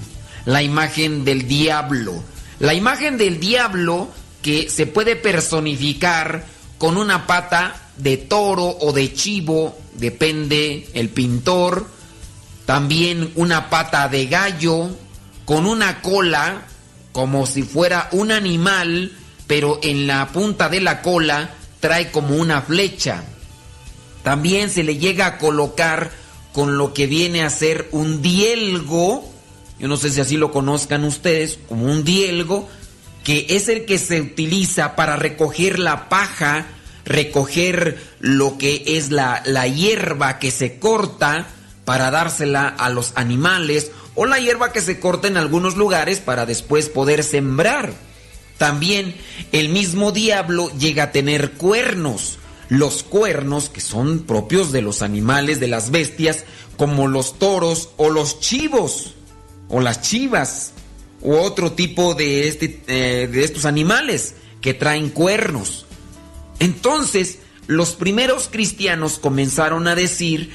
la 0.46 0.64
imagen 0.64 1.26
del 1.26 1.48
diablo. 1.48 2.24
La 2.60 2.74
imagen 2.74 3.18
del 3.18 3.40
diablo 3.40 4.10
que 4.42 4.70
se 4.70 4.88
puede 4.88 5.16
personificar 5.16 6.46
con 6.78 6.98
una 6.98 7.28
pata 7.28 7.76
de 7.98 8.18
toro 8.18 8.66
o 8.66 8.92
de 8.92 9.14
chivo, 9.14 9.78
depende 9.96 10.90
el 10.94 11.10
pintor. 11.10 11.86
También 12.66 13.32
una 13.36 13.70
pata 13.70 14.08
de 14.08 14.28
gallo, 14.28 14.90
con 15.46 15.66
una 15.66 16.02
cola 16.02 16.66
como 17.12 17.46
si 17.46 17.64
fuera 17.64 18.08
un 18.14 18.32
animal, 18.32 19.12
pero 19.52 19.82
en 19.84 20.08
la 20.08 20.30
punta 20.30 20.70
de 20.70 20.80
la 20.80 21.02
cola 21.02 21.50
trae 21.82 22.10
como 22.10 22.38
una 22.38 22.62
flecha. 22.62 23.26
También 24.24 24.70
se 24.70 24.82
le 24.82 24.98
llega 24.98 25.26
a 25.26 25.38
colocar 25.40 26.10
con 26.54 26.78
lo 26.78 26.94
que 26.94 27.06
viene 27.06 27.44
a 27.44 27.50
ser 27.50 27.90
un 27.92 28.22
dielgo, 28.22 29.30
yo 29.78 29.90
no 29.90 29.98
sé 29.98 30.10
si 30.10 30.22
así 30.22 30.38
lo 30.38 30.54
conozcan 30.54 31.04
ustedes, 31.04 31.60
como 31.68 31.88
un 31.88 32.06
dielgo, 32.06 32.70
que 33.26 33.46
es 33.50 33.68
el 33.68 33.84
que 33.84 34.00
se 34.00 34.22
utiliza 34.22 34.96
para 34.96 35.18
recoger 35.18 35.80
la 35.80 36.08
paja, 36.08 36.68
recoger 37.04 38.02
lo 38.22 38.58
que 38.58 38.84
es 38.88 39.12
la, 39.12 39.44
la 39.46 39.68
hierba 39.68 40.40
que 40.40 40.52
se 40.52 40.80
corta 40.80 41.46
para 41.84 42.10
dársela 42.10 42.70
a 42.70 42.90
los 42.90 43.12
animales 43.16 43.92
o 44.16 44.26
la 44.26 44.40
hierba 44.40 44.72
que 44.72 44.80
se 44.80 45.02
corta 45.02 45.28
en 45.28 45.36
algunos 45.36 45.76
lugares 45.76 46.22
para 46.22 46.46
después 46.46 46.88
poder 46.88 47.26
sembrar. 47.26 48.11
También 48.62 49.16
el 49.54 49.70
mismo 49.70 50.12
diablo 50.12 50.70
llega 50.78 51.06
a 51.06 51.12
tener 51.12 51.54
cuernos. 51.54 52.38
Los 52.70 53.02
cuernos 53.02 53.70
que 53.70 53.82
son 53.82 54.20
propios 54.20 54.72
de 54.72 54.84
los 54.84 55.02
animales, 55.02 55.60
de 55.60 55.68
las 55.68 55.90
bestias, 55.90 56.44
como 56.78 57.08
los 57.08 57.40
toros 57.40 57.90
o 57.98 58.12
los 58.12 58.40
chivos 58.40 59.16
o 59.68 59.80
las 59.80 60.02
chivas 60.02 60.74
u 61.24 61.34
otro 61.34 61.72
tipo 61.72 62.14
de, 62.14 62.48
este, 62.48 62.84
eh, 62.86 63.28
de 63.32 63.44
estos 63.44 63.66
animales 63.66 64.36
que 64.62 64.76
traen 64.76 65.10
cuernos. 65.10 65.88
Entonces, 66.60 67.40
los 67.66 67.94
primeros 67.94 68.48
cristianos 68.48 69.18
comenzaron 69.18 69.88
a 69.88 69.96
decir 69.96 70.52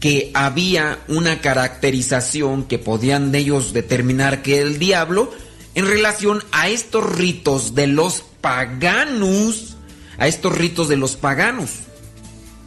que 0.00 0.32
había 0.34 0.98
una 1.08 1.40
caracterización 1.40 2.64
que 2.64 2.78
podían 2.78 3.32
de 3.32 3.38
ellos 3.38 3.72
determinar 3.72 4.42
que 4.42 4.60
el 4.60 4.78
diablo 4.78 5.32
en 5.76 5.86
relación 5.86 6.42
a 6.52 6.68
estos 6.68 7.16
ritos 7.16 7.74
de 7.74 7.86
los 7.86 8.24
paganos, 8.40 9.76
a 10.18 10.26
estos 10.26 10.56
ritos 10.56 10.88
de 10.88 10.96
los 10.96 11.16
paganos. 11.16 11.70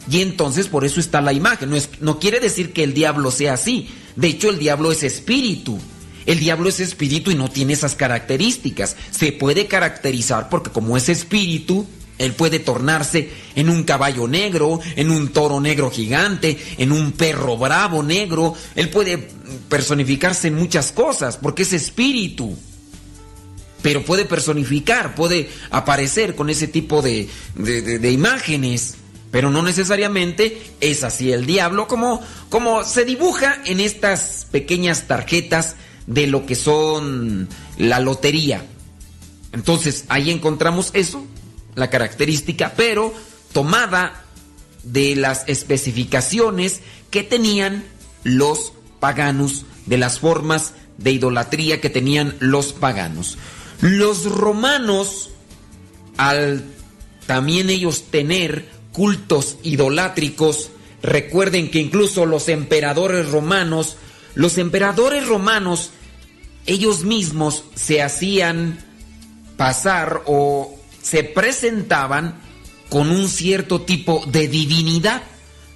Y 0.10 0.22
entonces 0.22 0.68
por 0.68 0.86
eso 0.86 1.00
está 1.00 1.20
la 1.20 1.34
imagen. 1.34 1.72
No, 1.72 1.76
es, 1.76 1.90
no 2.02 2.20
quiere 2.20 2.40
decir 2.40 2.72
que 2.72 2.84
el 2.84 2.94
diablo 2.94 3.32
sea 3.32 3.54
así. 3.54 3.90
De 4.16 4.28
hecho, 4.28 4.50
el 4.50 4.60
diablo 4.60 4.92
es 4.92 5.02
espíritu. 5.02 5.80
El 6.28 6.40
diablo 6.40 6.70
es 6.70 6.80
espíritu 6.80 7.32
y 7.32 7.36
no 7.36 7.50
tiene 7.50 7.74
esas 7.74 7.96
características. 7.96 8.96
Se 9.10 9.32
puede 9.32 9.66
caracterizar 9.66 10.48
porque 10.48 10.70
como 10.70 10.96
es 10.96 11.10
espíritu, 11.10 11.88
él 12.20 12.34
puede 12.34 12.60
tornarse 12.60 13.32
en 13.56 13.70
un 13.70 13.86
caballo 13.86 14.28
negro, 14.28 14.80
en 14.96 15.10
un 15.10 15.30
toro 15.30 15.60
negro 15.60 15.90
gigante, 15.90 16.60
en 16.78 16.92
un 16.92 17.14
perro 17.14 17.58
bravo 17.58 18.04
negro. 18.04 18.54
Él 18.76 18.90
puede 18.90 19.30
personificarse 19.68 20.50
en 20.50 20.56
muchas 20.56 20.92
cosas 20.92 21.38
porque 21.38 21.64
es 21.64 21.74
espíritu. 21.74 22.56
Pero 23.82 24.04
puede 24.04 24.26
personificar, 24.26 25.16
puede 25.16 25.50
aparecer 25.72 26.36
con 26.36 26.50
ese 26.50 26.68
tipo 26.68 27.02
de, 27.02 27.30
de, 27.56 28.12
imágenes. 28.12 28.96
Pero 29.32 29.52
no 29.52 29.62
necesariamente 29.62 30.62
es 30.82 31.04
así 31.04 31.32
el 31.32 31.46
diablo 31.46 31.88
como, 31.88 32.22
como 32.50 32.84
se 32.84 33.06
dibuja 33.06 33.62
en 33.66 33.80
estas 33.80 34.48
pequeñas 34.52 35.08
tarjetas 35.08 35.76
de 36.08 36.28
lo 36.28 36.46
que 36.46 36.56
son 36.56 37.48
la 37.78 38.00
lotería. 38.00 38.66
Entonces 39.52 40.06
ahí 40.10 40.32
encontramos 40.32 40.90
eso, 40.94 41.26
la 41.76 41.90
característica, 41.90 42.74
pero 42.76 43.14
tomada 43.54 44.26
de 44.84 45.16
las 45.16 45.44
especificaciones 45.48 46.82
que 47.12 47.24
tenían 47.24 47.84
los 48.24 48.74
paganos, 49.00 49.66
de 49.86 49.98
las 49.98 50.20
formas 50.20 50.74
de 50.98 51.12
idolatría 51.12 51.82
que 51.82 51.90
tenían 51.90 52.36
los 52.40 52.74
paganos. 52.74 53.38
Los 53.82 54.26
romanos, 54.26 55.30
al 56.18 56.66
también 57.26 57.70
ellos 57.70 58.04
tener 58.10 58.70
cultos 58.92 59.58
idolátricos, 59.64 60.72
recuerden 61.02 61.72
que 61.72 61.80
incluso 61.80 62.26
los 62.26 62.50
emperadores 62.50 63.30
romanos, 63.30 63.96
los 64.36 64.58
emperadores 64.58 65.28
romanos, 65.28 65.92
ellos 66.66 67.04
mismos 67.04 67.64
se 67.76 68.02
hacían 68.02 68.80
pasar 69.56 70.24
o 70.26 70.78
se 71.02 71.24
presentaban 71.24 72.36
con 72.90 73.12
un 73.12 73.30
cierto 73.30 73.82
tipo 73.82 74.24
de 74.28 74.48
divinidad. 74.48 75.24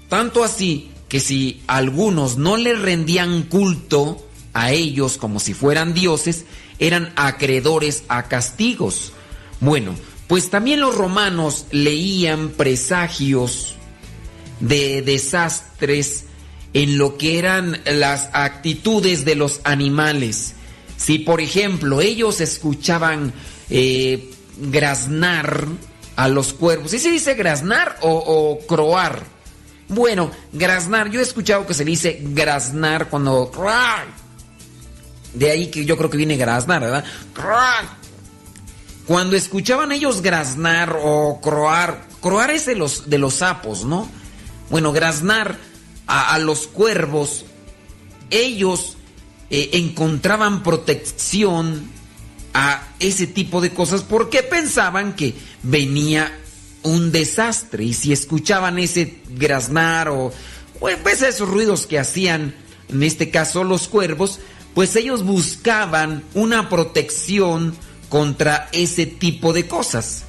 Tanto 0.09 0.43
así 0.43 0.91
que 1.07 1.19
si 1.19 1.61
algunos 1.67 2.37
no 2.37 2.57
le 2.57 2.75
rendían 2.75 3.43
culto 3.43 4.27
a 4.53 4.71
ellos 4.71 5.17
como 5.17 5.39
si 5.39 5.53
fueran 5.53 5.93
dioses, 5.93 6.45
eran 6.79 7.13
acreedores 7.15 8.03
a 8.07 8.23
castigos. 8.23 9.13
Bueno, 9.59 9.95
pues 10.27 10.49
también 10.49 10.79
los 10.79 10.95
romanos 10.95 11.65
leían 11.71 12.49
presagios 12.49 13.75
de 14.59 15.01
desastres 15.01 16.25
en 16.73 16.97
lo 16.97 17.17
que 17.17 17.37
eran 17.37 17.79
las 17.85 18.29
actitudes 18.33 19.25
de 19.25 19.35
los 19.35 19.61
animales. 19.63 20.55
Si 20.97 21.19
por 21.19 21.41
ejemplo 21.41 22.01
ellos 22.01 22.41
escuchaban 22.41 23.33
eh, 23.69 24.31
graznar 24.57 25.67
a 26.15 26.27
los 26.27 26.53
cuervos. 26.53 26.91
¿Sí 26.91 26.99
se 26.99 27.11
dice 27.11 27.33
graznar 27.33 27.97
o, 28.01 28.11
o, 28.11 28.65
croar? 28.65 29.23
Bueno, 29.87 30.31
graznar, 30.51 31.09
yo 31.09 31.19
he 31.19 31.23
escuchado 31.23 31.67
que 31.67 31.73
se 31.73 31.85
dice 31.85 32.19
graznar 32.21 33.09
cuando... 33.09 33.51
De 35.33 35.51
ahí 35.51 35.67
que 35.67 35.85
yo 35.85 35.97
creo 35.97 36.09
que 36.09 36.17
viene 36.17 36.37
graznar, 36.37 36.81
¿verdad? 36.81 37.03
Cuando 39.07 39.35
escuchaban 39.35 39.91
ellos 39.91 40.21
graznar 40.21 40.97
o 41.01 41.39
croar, 41.41 42.07
croar 42.21 42.51
es 42.51 42.65
de 42.65 42.75
los, 42.75 43.09
de 43.09 43.17
los 43.17 43.35
sapos, 43.35 43.83
¿no? 43.83 44.09
Bueno, 44.69 44.91
graznar 44.91 45.57
a, 46.07 46.37
los 46.39 46.67
cuervos, 46.67 47.45
ellos 48.29 48.97
eh, 49.49 49.71
encontraban 49.73 50.63
protección 50.63 51.89
a 52.53 52.87
ese 52.99 53.27
tipo 53.27 53.61
de 53.61 53.73
cosas 53.73 54.03
porque 54.03 54.43
pensaban 54.43 55.15
que 55.15 55.33
venía 55.63 56.31
un 56.83 57.11
desastre 57.11 57.83
y 57.83 57.93
si 57.93 58.13
escuchaban 58.13 58.77
ese 58.77 59.21
graznar 59.29 60.09
o 60.09 60.31
pues 61.01 61.21
esos 61.21 61.49
ruidos 61.49 61.87
que 61.87 61.97
hacían 61.97 62.53
en 62.89 63.03
este 63.03 63.29
caso 63.29 63.63
los 63.63 63.87
cuervos, 63.87 64.39
pues 64.73 64.95
ellos 64.95 65.23
buscaban 65.23 66.23
una 66.33 66.69
protección 66.69 67.75
contra 68.09 68.69
ese 68.71 69.05
tipo 69.05 69.53
de 69.53 69.67
cosas 69.67 70.23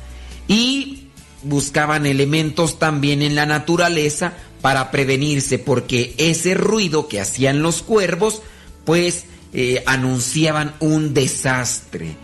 y 0.49 1.09
buscaban 1.43 2.07
elementos 2.07 2.79
también 2.79 3.23
en 3.23 3.35
la 3.35 3.47
naturaleza 3.47 4.35
para 4.61 4.91
prevenirse 4.91 5.59
porque 5.59 6.15
ese 6.17 6.55
ruido 6.55 7.09
que 7.09 7.21
hacían 7.21 7.63
los 7.63 7.83
cuervos 7.83 8.43
pues 8.85 9.25
eh, 9.53 9.83
anunciaban 9.87 10.75
un 10.81 11.15
desastre. 11.15 12.17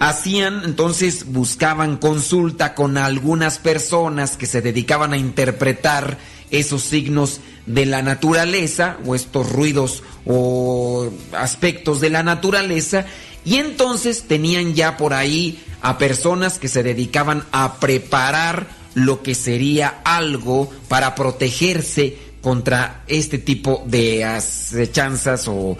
Hacían, 0.00 0.62
entonces 0.64 1.26
buscaban 1.26 1.96
consulta 1.96 2.74
con 2.74 2.98
algunas 2.98 3.58
personas 3.58 4.36
que 4.36 4.46
se 4.46 4.60
dedicaban 4.60 5.12
a 5.12 5.16
interpretar 5.18 6.18
esos 6.50 6.82
signos 6.82 7.40
de 7.66 7.86
la 7.86 8.02
naturaleza 8.02 8.98
o 9.06 9.14
estos 9.14 9.50
ruidos 9.50 10.02
o 10.26 11.10
aspectos 11.32 12.00
de 12.00 12.10
la 12.10 12.22
naturaleza 12.22 13.06
y 13.44 13.56
entonces 13.56 14.24
tenían 14.24 14.74
ya 14.74 14.96
por 14.96 15.14
ahí 15.14 15.62
a 15.80 15.98
personas 15.98 16.58
que 16.58 16.68
se 16.68 16.82
dedicaban 16.82 17.44
a 17.52 17.80
preparar 17.80 18.68
lo 18.94 19.22
que 19.22 19.34
sería 19.34 20.00
algo 20.04 20.70
para 20.88 21.14
protegerse 21.14 22.16
contra 22.40 23.04
este 23.06 23.38
tipo 23.38 23.82
de 23.86 24.24
acechanzas 24.24 25.46
o, 25.48 25.76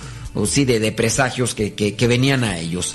sí, 0.46 0.64
de, 0.64 0.92
presagios 0.92 1.54
que, 1.54 2.06
venían 2.08 2.44
a 2.44 2.58
ellos. 2.58 2.94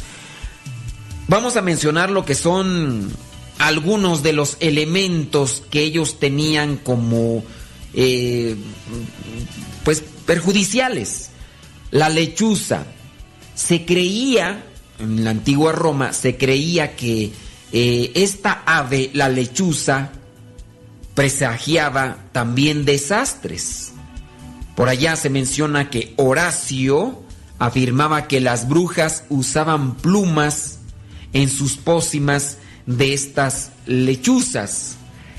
Vamos 1.27 1.57
a 1.57 1.61
mencionar 1.61 2.09
lo 2.09 2.25
que 2.25 2.35
son 2.35 3.11
algunos 3.59 4.23
de 4.23 4.33
los 4.33 4.57
elementos 4.59 5.63
que 5.69 5.81
ellos 5.81 6.19
tenían 6.19 6.77
como, 6.77 7.43
eh, 7.93 8.55
pues, 9.83 10.03
perjudiciales. 10.25 11.29
La 11.91 12.09
lechuza. 12.09 12.85
Se 13.55 13.85
creía, 13.85 14.63
en 14.99 15.23
la 15.23 15.31
antigua 15.31 15.71
Roma, 15.71 16.13
se 16.13 16.37
creía 16.37 16.95
que 16.95 17.31
eh, 17.71 18.11
esta 18.15 18.63
ave, 18.65 19.09
la 19.13 19.29
lechuza, 19.29 20.11
presagiaba 21.15 22.17
también 22.31 22.85
desastres. 22.85 23.93
Por 24.75 24.89
allá 24.89 25.15
se 25.15 25.31
menciona 25.31 25.89
que 25.89 26.13
Horacio, 26.17 27.23
afirmaba 27.59 28.27
que 28.27 28.39
las 28.39 28.67
brujas 28.67 29.23
usaban 29.29 29.95
plumas 29.95 30.79
en 31.33 31.49
sus 31.49 31.77
pócimas 31.77 32.57
de 32.85 33.13
estas 33.13 33.71
lechuzas. 33.85 34.97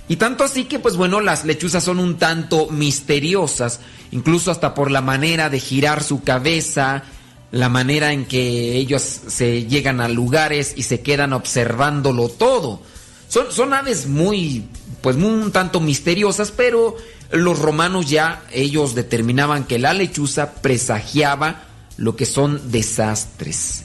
Y 0.08 0.16
tanto 0.16 0.42
así 0.42 0.64
que, 0.64 0.78
pues 0.78 0.96
bueno, 0.96 1.20
las 1.20 1.44
lechuzas 1.44 1.84
son 1.84 1.98
un 1.98 2.16
tanto 2.16 2.68
misteriosas, 2.70 3.80
incluso 4.10 4.50
hasta 4.50 4.74
por 4.74 4.90
la 4.90 5.02
manera 5.02 5.50
de 5.50 5.60
girar 5.60 6.02
su 6.02 6.22
cabeza, 6.22 7.04
la 7.50 7.68
manera 7.68 8.12
en 8.12 8.26
que 8.26 8.76
ellos 8.76 9.02
se 9.02 9.64
llegan 9.66 10.00
a 10.00 10.08
lugares 10.08 10.74
y 10.76 10.82
se 10.82 11.00
quedan 11.00 11.32
observándolo 11.32 12.28
todo. 12.28 12.80
Son, 13.28 13.74
aves 13.74 14.06
muy, 14.06 14.64
pues 15.02 15.16
muy 15.16 15.30
un 15.30 15.52
tanto 15.52 15.80
misteriosas, 15.80 16.50
pero 16.50 16.96
los 17.30 17.58
romanos 17.58 18.08
ya 18.08 18.42
ellos 18.52 18.94
determinaban 18.94 19.64
que 19.64 19.78
la 19.78 19.92
lechuza 19.92 20.54
presagiaba 20.62 21.64
lo 21.98 22.16
que 22.16 22.24
son 22.24 22.70
desastres. 22.70 23.84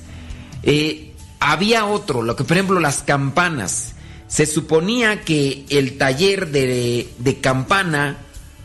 Eh, 0.64 1.14
había 1.42 1.86
otro, 1.86 2.22
lo 2.22 2.38
que 2.38 2.46
por 2.46 2.56
ejemplo 2.56 2.80
las 2.80 3.04
campanas. 3.04 3.93
Se 4.34 4.48
suponía 4.48 5.22
que 5.22 5.64
el 5.70 6.00
taller 6.00 6.50
de, 6.50 7.08
de 7.20 7.40
campana 7.40 8.18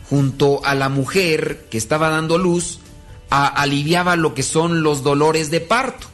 junto 0.09 0.65
a 0.65 0.73
la 0.73 0.89
mujer 0.89 1.67
que 1.69 1.77
estaba 1.77 2.09
dando 2.09 2.39
luz 2.39 2.79
aliviaba 3.29 4.15
lo 4.15 4.33
que 4.33 4.41
son 4.41 4.81
los 4.81 5.03
dolores 5.03 5.51
de 5.51 5.61
parto. 5.61 6.07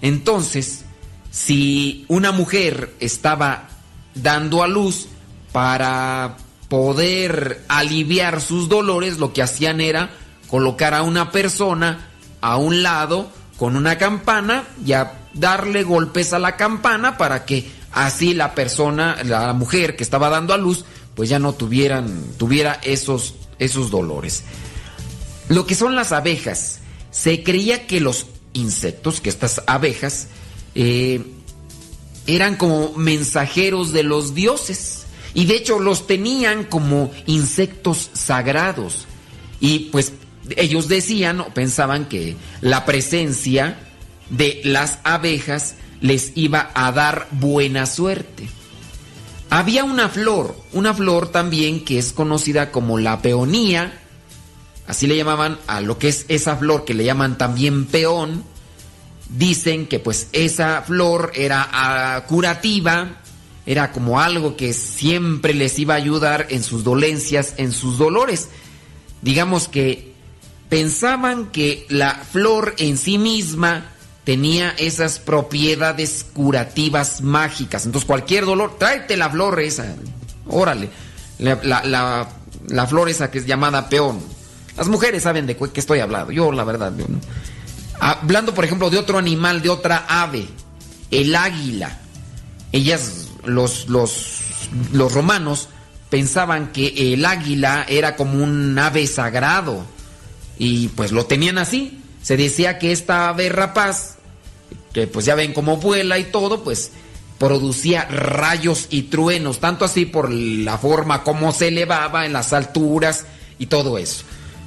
Entonces, 0.00 0.84
si 1.32 2.04
una 2.06 2.30
mujer 2.30 2.94
estaba 3.00 3.66
dando 4.14 4.62
a 4.62 4.68
luz 4.68 5.08
para 5.50 6.36
poder 6.68 7.64
aliviar 7.66 8.40
sus 8.40 8.68
dolores, 8.68 9.18
lo 9.18 9.32
que 9.32 9.42
hacían 9.42 9.80
era 9.80 10.10
colocar 10.46 10.94
a 10.94 11.02
una 11.02 11.32
persona 11.32 12.10
a 12.40 12.58
un 12.58 12.84
lado 12.84 13.28
con 13.56 13.74
una 13.74 13.98
campana 13.98 14.62
y 14.86 14.92
a 14.92 15.14
darle 15.32 15.82
golpes 15.82 16.32
a 16.32 16.38
la 16.38 16.54
campana 16.54 17.18
para 17.18 17.44
que 17.44 17.82
así 17.94 18.34
la 18.34 18.54
persona, 18.54 19.16
la 19.24 19.52
mujer 19.52 19.96
que 19.96 20.02
estaba 20.02 20.28
dando 20.28 20.52
a 20.52 20.58
luz, 20.58 20.84
pues 21.14 21.28
ya 21.28 21.38
no 21.38 21.54
tuvieran, 21.54 22.24
tuviera 22.36 22.80
esos, 22.82 23.34
esos 23.58 23.90
dolores. 23.90 24.44
Lo 25.48 25.66
que 25.66 25.74
son 25.74 25.94
las 25.94 26.12
abejas, 26.12 26.80
se 27.10 27.42
creía 27.42 27.86
que 27.86 28.00
los 28.00 28.26
insectos, 28.52 29.20
que 29.20 29.30
estas 29.30 29.62
abejas, 29.66 30.28
eh, 30.74 31.22
eran 32.26 32.56
como 32.56 32.92
mensajeros 32.94 33.92
de 33.92 34.02
los 34.02 34.34
dioses. 34.34 35.04
Y 35.34 35.46
de 35.46 35.56
hecho 35.56 35.78
los 35.78 36.06
tenían 36.06 36.64
como 36.64 37.12
insectos 37.26 38.10
sagrados. 38.12 39.06
Y 39.60 39.90
pues 39.90 40.12
ellos 40.56 40.88
decían 40.88 41.40
o 41.40 41.54
pensaban 41.54 42.06
que 42.06 42.36
la 42.60 42.84
presencia 42.84 43.78
de 44.30 44.60
las 44.64 44.98
abejas 45.04 45.76
les 46.04 46.32
iba 46.34 46.70
a 46.74 46.92
dar 46.92 47.28
buena 47.30 47.86
suerte. 47.86 48.46
Había 49.48 49.84
una 49.84 50.10
flor, 50.10 50.54
una 50.74 50.92
flor 50.92 51.28
también 51.28 51.82
que 51.82 51.98
es 51.98 52.12
conocida 52.12 52.70
como 52.70 52.98
la 52.98 53.22
peonía, 53.22 54.02
así 54.86 55.06
le 55.06 55.16
llamaban 55.16 55.58
a 55.66 55.80
lo 55.80 55.98
que 55.98 56.08
es 56.08 56.26
esa 56.28 56.56
flor 56.56 56.84
que 56.84 56.92
le 56.92 57.06
llaman 57.06 57.38
también 57.38 57.86
peón. 57.86 58.44
Dicen 59.30 59.86
que 59.86 59.98
pues 59.98 60.28
esa 60.32 60.82
flor 60.82 61.32
era 61.34 61.66
ah, 61.72 62.26
curativa, 62.28 63.22
era 63.64 63.90
como 63.90 64.20
algo 64.20 64.58
que 64.58 64.74
siempre 64.74 65.54
les 65.54 65.78
iba 65.78 65.94
a 65.94 65.96
ayudar 65.96 66.48
en 66.50 66.62
sus 66.62 66.84
dolencias, 66.84 67.54
en 67.56 67.72
sus 67.72 67.96
dolores. 67.96 68.50
Digamos 69.22 69.68
que 69.68 70.12
pensaban 70.68 71.46
que 71.46 71.86
la 71.88 72.12
flor 72.30 72.74
en 72.76 72.98
sí 72.98 73.16
misma 73.16 73.93
tenía 74.24 74.70
esas 74.78 75.18
propiedades 75.18 76.26
curativas 76.32 77.20
mágicas. 77.20 77.86
Entonces 77.86 78.06
cualquier 78.06 78.46
dolor, 78.46 78.76
tráete 78.78 79.16
la 79.16 79.30
flor 79.30 79.60
esa, 79.60 79.94
órale, 80.46 80.88
la, 81.38 82.86
flor 82.88 83.08
esa 83.08 83.30
que 83.30 83.38
es 83.38 83.46
llamada 83.46 83.88
peón. 83.88 84.20
Las 84.76 84.88
mujeres 84.88 85.22
saben 85.22 85.46
de 85.46 85.56
qué 85.56 85.80
estoy 85.80 86.00
hablando, 86.00 86.32
yo 86.32 86.50
la 86.50 86.64
verdad. 86.64 86.92
Hablando 88.00 88.54
por 88.54 88.64
ejemplo 88.64 88.90
de 88.90 88.98
otro 88.98 89.18
animal, 89.18 89.62
de 89.62 89.70
otra 89.70 90.06
ave, 90.08 90.48
el 91.10 91.36
águila. 91.36 92.00
Ellas, 92.72 93.28
los, 93.44 93.88
los, 93.88 94.40
los 94.92 95.12
romanos, 95.12 95.68
pensaban 96.10 96.72
que 96.72 97.12
el 97.12 97.24
águila 97.24 97.84
era 97.88 98.16
como 98.16 98.42
un 98.42 98.76
ave 98.78 99.06
sagrado 99.06 99.84
y 100.58 100.88
pues 100.88 101.12
lo 101.12 101.26
tenían 101.26 101.58
así. 101.58 102.03
Se 102.24 102.38
decía 102.38 102.78
que 102.78 102.90
esta 102.90 103.28
ave 103.28 103.50
rapaz, 103.50 104.16
que 104.94 105.06
pues 105.06 105.26
ya 105.26 105.34
ven 105.34 105.52
cómo 105.52 105.76
vuela 105.76 106.18
y 106.18 106.24
todo, 106.24 106.64
pues 106.64 106.90
producía 107.38 108.06
rayos 108.06 108.86
y 108.88 109.02
truenos, 109.02 109.60
tanto 109.60 109.84
así 109.84 110.06
por 110.06 110.32
la 110.32 110.78
forma 110.78 111.22
como 111.22 111.52
se 111.52 111.68
elevaba 111.68 112.24
en 112.24 112.32
las 112.32 112.54
alturas 112.54 113.26
y 113.58 113.66
todo 113.66 113.98
eso. 113.98 114.24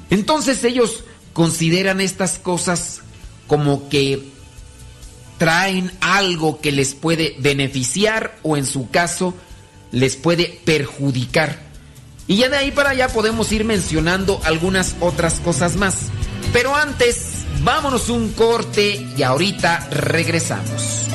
Entonces 0.08 0.62
ellos 0.62 1.02
consideran 1.32 2.00
estas 2.00 2.38
cosas 2.38 3.00
como 3.48 3.88
que 3.88 4.22
traen 5.36 5.90
algo 6.00 6.60
que 6.60 6.70
les 6.70 6.94
puede 6.94 7.34
beneficiar 7.40 8.38
o 8.44 8.56
en 8.56 8.66
su 8.66 8.88
caso 8.88 9.34
les 9.90 10.14
puede 10.14 10.60
perjudicar. 10.64 11.58
Y 12.28 12.36
ya 12.36 12.48
de 12.48 12.58
ahí 12.58 12.70
para 12.70 12.90
allá 12.90 13.08
podemos 13.08 13.50
ir 13.50 13.64
mencionando 13.64 14.40
algunas 14.44 14.94
otras 15.00 15.40
cosas 15.40 15.74
más. 15.74 15.96
Pero 16.52 16.76
antes, 16.76 17.37
vámonos 17.62 18.08
un 18.08 18.32
corte 18.32 19.06
y 19.16 19.22
ahorita 19.22 19.88
regresamos. 19.90 21.06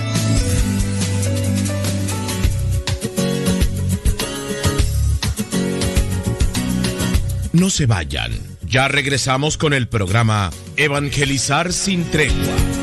No 7.51 7.69
se 7.69 7.85
vayan, 7.85 8.31
ya 8.63 8.87
regresamos 8.87 9.57
con 9.57 9.73
el 9.73 9.87
programa 9.87 10.49
Evangelizar 10.75 11.71
sin 11.71 12.03
tregua. 12.05 12.82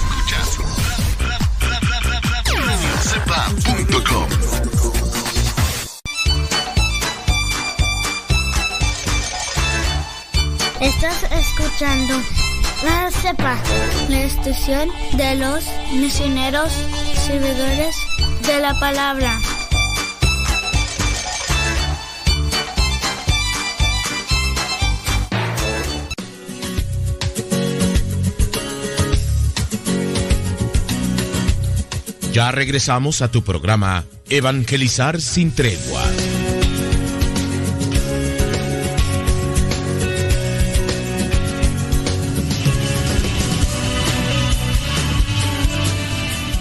Estás 10.81 11.23
escuchando 11.31 12.13
La 12.83 13.09
Cepa, 13.11 13.55
la 14.09 14.23
estación 14.23 14.89
de 15.13 15.35
los 15.35 15.63
misioneros 15.93 16.73
servidores 17.25 17.95
de 18.45 18.59
la 18.59 18.77
palabra. 18.79 19.39
Ya 32.31 32.49
regresamos 32.49 33.21
a 33.21 33.29
tu 33.29 33.43
programa 33.43 34.05
Evangelizar 34.29 35.19
sin 35.19 35.51
tregua. 35.51 36.01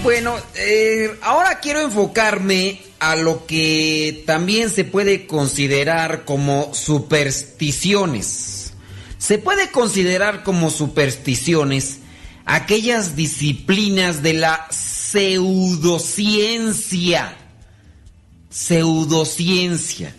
Bueno, 0.03 0.37
eh, 0.57 1.17
ahora 1.23 1.61
quiero 1.61 1.83
enfocarme 1.83 2.83
a 2.99 3.15
lo 3.15 3.47
que 3.47 4.25
también 4.27 4.71
se 4.71 4.85
puede 4.85 5.29
considerar 5.29 6.25
como 6.25 6.75
supersticiones. 6.75 8.73
Se 9.19 9.39
puede 9.39 9.71
considerar 9.71 10.43
como 10.43 10.71
supersticiones 10.71 11.99
aquellas 12.45 13.15
disciplinas 13.15 14.25
de 14.25 14.33
la 14.33 14.67
pseudociencia. 15.11 17.37
Pseudociencia. 18.49 20.15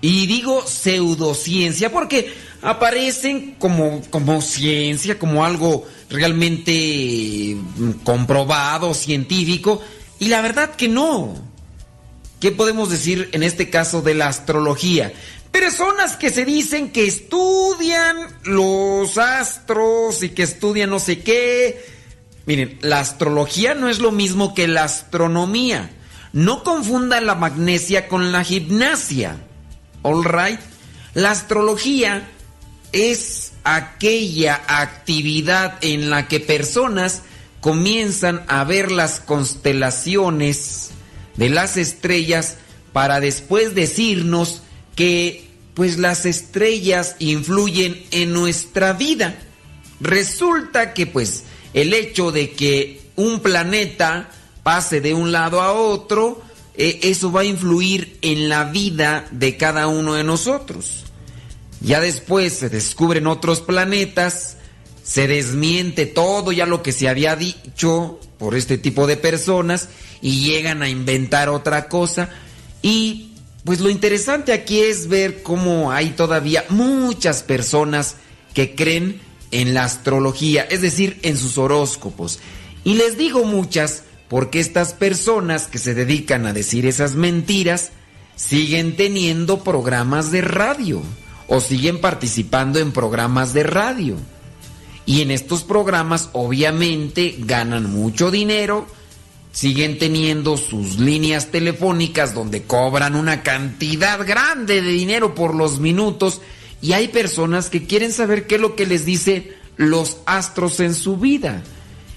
Y 0.00 0.26
digo 0.26 0.64
pseudociencia 0.66 1.90
porque 1.90 2.32
aparecen 2.62 3.56
como, 3.58 4.00
como 4.10 4.40
ciencia, 4.42 5.18
como 5.18 5.44
algo 5.44 5.84
realmente 6.10 7.56
mm, 7.56 7.90
comprobado, 8.04 8.94
científico, 8.94 9.82
y 10.18 10.28
la 10.28 10.40
verdad 10.42 10.76
que 10.76 10.88
no. 10.88 11.34
¿Qué 12.40 12.52
podemos 12.52 12.90
decir 12.90 13.30
en 13.32 13.42
este 13.42 13.70
caso 13.70 14.02
de 14.02 14.14
la 14.14 14.28
astrología? 14.28 15.12
Personas 15.50 16.16
que 16.16 16.30
se 16.30 16.44
dicen 16.44 16.92
que 16.92 17.06
estudian 17.06 18.28
los 18.44 19.16
astros 19.16 20.22
y 20.22 20.28
que 20.28 20.42
estudian 20.42 20.90
no 20.90 21.00
sé 21.00 21.20
qué. 21.20 21.95
Miren, 22.46 22.78
la 22.80 23.00
astrología 23.00 23.74
no 23.74 23.88
es 23.88 23.98
lo 23.98 24.12
mismo 24.12 24.54
que 24.54 24.68
la 24.68 24.84
astronomía. 24.84 25.90
No 26.32 26.62
confundan 26.62 27.26
la 27.26 27.34
magnesia 27.34 28.08
con 28.08 28.30
la 28.30 28.44
gimnasia. 28.44 29.36
All 30.02 30.24
right? 30.24 30.60
La 31.14 31.32
astrología 31.32 32.28
es 32.92 33.52
aquella 33.64 34.62
actividad 34.68 35.78
en 35.80 36.08
la 36.08 36.28
que 36.28 36.38
personas 36.38 37.22
comienzan 37.60 38.44
a 38.46 38.62
ver 38.62 38.92
las 38.92 39.18
constelaciones 39.18 40.90
de 41.36 41.48
las 41.48 41.76
estrellas 41.76 42.58
para 42.92 43.18
después 43.18 43.74
decirnos 43.74 44.62
que 44.94 45.50
pues 45.74 45.98
las 45.98 46.26
estrellas 46.26 47.16
influyen 47.18 48.02
en 48.12 48.32
nuestra 48.32 48.92
vida. 48.92 49.34
Resulta 50.00 50.94
que 50.94 51.06
pues 51.06 51.44
el 51.76 51.92
hecho 51.92 52.32
de 52.32 52.52
que 52.52 53.02
un 53.16 53.40
planeta 53.40 54.30
pase 54.62 55.02
de 55.02 55.12
un 55.12 55.30
lado 55.30 55.60
a 55.60 55.72
otro, 55.72 56.42
eh, 56.74 57.00
eso 57.02 57.30
va 57.30 57.42
a 57.42 57.44
influir 57.44 58.16
en 58.22 58.48
la 58.48 58.64
vida 58.64 59.28
de 59.30 59.58
cada 59.58 59.86
uno 59.86 60.14
de 60.14 60.24
nosotros. 60.24 61.04
Ya 61.82 62.00
después 62.00 62.54
se 62.54 62.70
descubren 62.70 63.26
otros 63.26 63.60
planetas, 63.60 64.56
se 65.04 65.28
desmiente 65.28 66.06
todo 66.06 66.50
ya 66.50 66.64
lo 66.64 66.82
que 66.82 66.92
se 66.92 67.10
había 67.10 67.36
dicho 67.36 68.18
por 68.38 68.54
este 68.54 68.78
tipo 68.78 69.06
de 69.06 69.18
personas 69.18 69.90
y 70.22 70.46
llegan 70.46 70.82
a 70.82 70.88
inventar 70.88 71.50
otra 71.50 71.88
cosa. 71.88 72.30
Y 72.80 73.34
pues 73.64 73.80
lo 73.80 73.90
interesante 73.90 74.54
aquí 74.54 74.80
es 74.80 75.08
ver 75.08 75.42
cómo 75.42 75.92
hay 75.92 76.10
todavía 76.10 76.64
muchas 76.70 77.42
personas 77.42 78.16
que 78.54 78.74
creen 78.74 79.20
en 79.50 79.74
la 79.74 79.84
astrología, 79.84 80.62
es 80.62 80.82
decir, 80.82 81.18
en 81.22 81.36
sus 81.36 81.58
horóscopos. 81.58 82.40
Y 82.84 82.94
les 82.94 83.16
digo 83.16 83.44
muchas 83.44 84.04
porque 84.28 84.60
estas 84.60 84.92
personas 84.92 85.66
que 85.66 85.78
se 85.78 85.94
dedican 85.94 86.46
a 86.46 86.52
decir 86.52 86.86
esas 86.86 87.14
mentiras 87.14 87.90
siguen 88.34 88.96
teniendo 88.96 89.64
programas 89.64 90.30
de 90.30 90.42
radio 90.42 91.02
o 91.48 91.60
siguen 91.60 92.00
participando 92.00 92.78
en 92.78 92.92
programas 92.92 93.52
de 93.52 93.62
radio. 93.62 94.16
Y 95.06 95.22
en 95.22 95.30
estos 95.30 95.62
programas 95.62 96.30
obviamente 96.32 97.36
ganan 97.38 97.90
mucho 97.90 98.30
dinero, 98.30 98.86
siguen 99.52 99.98
teniendo 99.98 100.56
sus 100.56 100.98
líneas 100.98 101.46
telefónicas 101.52 102.34
donde 102.34 102.64
cobran 102.64 103.14
una 103.14 103.42
cantidad 103.42 104.26
grande 104.26 104.82
de 104.82 104.90
dinero 104.90 105.34
por 105.34 105.54
los 105.54 105.78
minutos 105.78 106.40
y 106.80 106.92
hay 106.92 107.08
personas 107.08 107.70
que 107.70 107.86
quieren 107.86 108.12
saber 108.12 108.46
qué 108.46 108.56
es 108.56 108.60
lo 108.60 108.76
que 108.76 108.86
les 108.86 109.04
dice 109.04 109.54
los 109.76 110.18
astros 110.26 110.80
en 110.80 110.94
su 110.94 111.16
vida. 111.16 111.62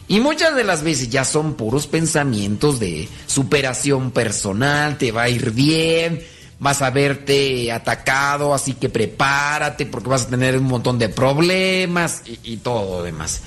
Y 0.08 0.20
muchas 0.22 0.56
de 0.56 0.64
las 0.64 0.82
veces 0.82 1.10
ya 1.10 1.24
son 1.24 1.54
puros 1.54 1.86
pensamientos 1.86 2.80
de 2.80 3.08
superación 3.28 4.12
personal, 4.12 4.98
te 4.98 5.12
va 5.12 5.24
a 5.24 5.30
ir 5.30 5.52
bien, 5.52 6.24
vas 6.60 6.82
a 6.82 6.90
verte 6.90 7.72
atacado, 7.72 8.54
así 8.54 8.74
que 8.74 8.90
prepárate 8.90 9.86
porque 9.86 10.10
vas 10.10 10.24
a 10.24 10.30
tener 10.30 10.58
un 10.58 10.66
montón 10.66 10.98
de 10.98 11.10
problemas 11.10 12.24
y, 12.26 12.58
todo 12.58 12.98
lo 12.98 13.04
demás. 13.04 13.42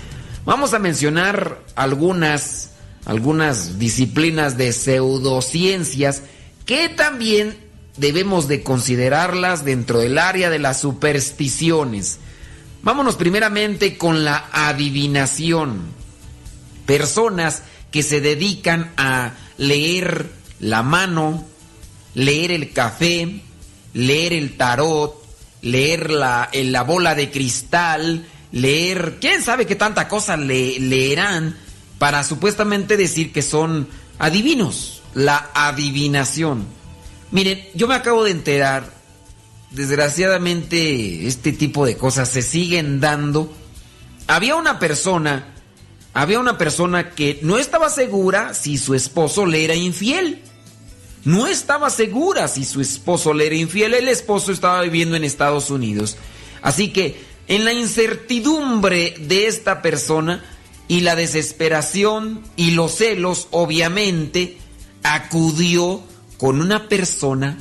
Vamos 0.45 0.73
a 0.73 0.79
mencionar 0.79 1.59
algunas, 1.75 2.71
algunas 3.05 3.79
disciplinas 3.81 4.57
de 4.57 4.73
pseudociencias 4.73 6.23
que 6.65 6.89
también 6.89 7.57
debemos 7.97 8.49
de 8.49 8.63
considerarlas 8.63 9.65
dentro 9.65 10.01
del 10.01 10.19
área 10.19 10.51
de 10.51 10.59
las 10.59 10.81
supersticiones. 10.81 12.19
Vámonos 12.83 13.17
primeramente 13.17 13.97
con 13.97 14.25
la 14.25 14.49
adivinación. 14.53 15.83
Personas 16.87 17.63
que 17.91 18.03
se 18.03 18.21
dedican 18.21 18.93
a 18.97 19.33
leer 19.59 20.31
la 20.59 20.83
mano, 20.83 21.45
leer 22.15 22.51
el 22.51 22.73
café, 22.73 23.43
leer 23.95 24.33
el 24.33 24.57
tarot, 24.57 25.23
leer 25.61 26.11
la, 26.11 26.51
la 26.53 26.83
bola 26.83 27.15
de 27.15 27.31
cristal, 27.31 28.27
leer, 28.51 29.19
quién 29.21 29.43
sabe 29.43 29.67
qué 29.67 29.77
tanta 29.77 30.09
cosa 30.09 30.37
le, 30.37 30.81
leerán 30.81 31.57
para 31.99 32.25
supuestamente 32.25 32.97
decir 32.97 33.33
que 33.33 33.43
son 33.43 33.89
adivinos, 34.19 35.03
la 35.15 35.51
adivinación. 35.55 36.67
Miren, 37.33 37.67
yo 37.75 37.89
me 37.89 37.95
acabo 37.95 38.23
de 38.23 38.31
enterar, 38.31 38.89
desgraciadamente 39.71 41.27
este 41.27 41.53
tipo 41.53 41.85
de 41.85 41.97
cosas 41.97 42.29
se 42.29 42.43
siguen 42.43 43.01
dando. 43.01 43.53
Había 44.29 44.55
una 44.55 44.79
persona, 44.79 45.53
había 46.15 46.39
una 46.39 46.57
persona 46.57 47.11
que 47.11 47.41
no 47.43 47.59
estaba 47.59 47.91
segura 47.91 48.55
si 48.55 48.79
su 48.79 48.95
esposo 48.95 49.47
le 49.47 49.65
era 49.65 49.75
infiel 49.75 50.43
no 51.25 51.47
estaba 51.47 51.91
segura 51.91 52.49
si 52.49 52.65
su 52.65 52.81
esposo 52.81 53.33
le 53.33 53.47
era 53.47 53.55
infiel. 53.55 53.95
El 53.95 54.09
esposo 54.09 54.53
estaba 54.53 54.83
viviendo 54.83 55.17
en 55.17 55.25
Estados 55.25 55.71
Unidos. 55.71 56.17
Así 56.63 56.89
que 56.89 57.21
en 57.49 57.65
la 57.65 57.73
incertidumbre 57.73 59.15
de 59.19 59.47
esta 59.47 59.83
persona 59.83 60.45
y 60.89 61.01
la 61.01 61.15
desesperación 61.15 62.43
y 62.57 62.73
los 62.73 62.97
celos, 62.97 63.49
obviamente, 63.51 64.59
acudió 65.03 66.03
con 66.43 66.61
una 66.61 66.89
persona 66.89 67.57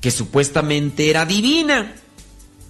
que 0.00 0.12
supuestamente 0.12 1.10
era 1.10 1.26
divina. 1.26 1.92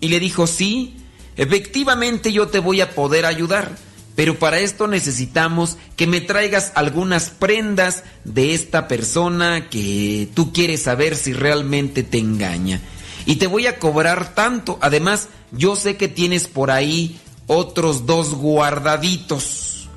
Y 0.00 0.08
le 0.08 0.18
dijo, 0.18 0.46
sí, 0.46 0.96
efectivamente 1.36 2.32
yo 2.32 2.48
te 2.48 2.58
voy 2.58 2.80
a 2.80 2.94
poder 2.94 3.26
ayudar 3.26 3.76
pero 4.14 4.38
para 4.38 4.58
esto 4.60 4.88
necesitamos 4.88 5.78
que 5.96 6.06
me 6.06 6.20
traigas 6.20 6.72
algunas 6.74 7.30
prendas 7.30 8.04
de 8.24 8.54
esta 8.54 8.86
persona 8.86 9.70
que 9.70 10.28
tú 10.34 10.52
quieres 10.52 10.82
saber 10.82 11.16
si 11.16 11.32
realmente 11.32 12.02
te 12.02 12.18
engaña. 12.18 12.80
Y 13.24 13.36
te 13.36 13.46
voy 13.46 13.66
a 13.66 13.78
cobrar 13.78 14.34
tanto. 14.34 14.78
Además, 14.82 15.28
yo 15.50 15.76
sé 15.76 15.96
que 15.96 16.08
tienes 16.08 16.46
por 16.46 16.70
ahí 16.70 17.18
otros 17.46 18.04
dos 18.04 18.34
guardaditos. 18.34 19.88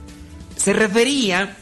Se 0.55 0.71
refería 0.71 1.57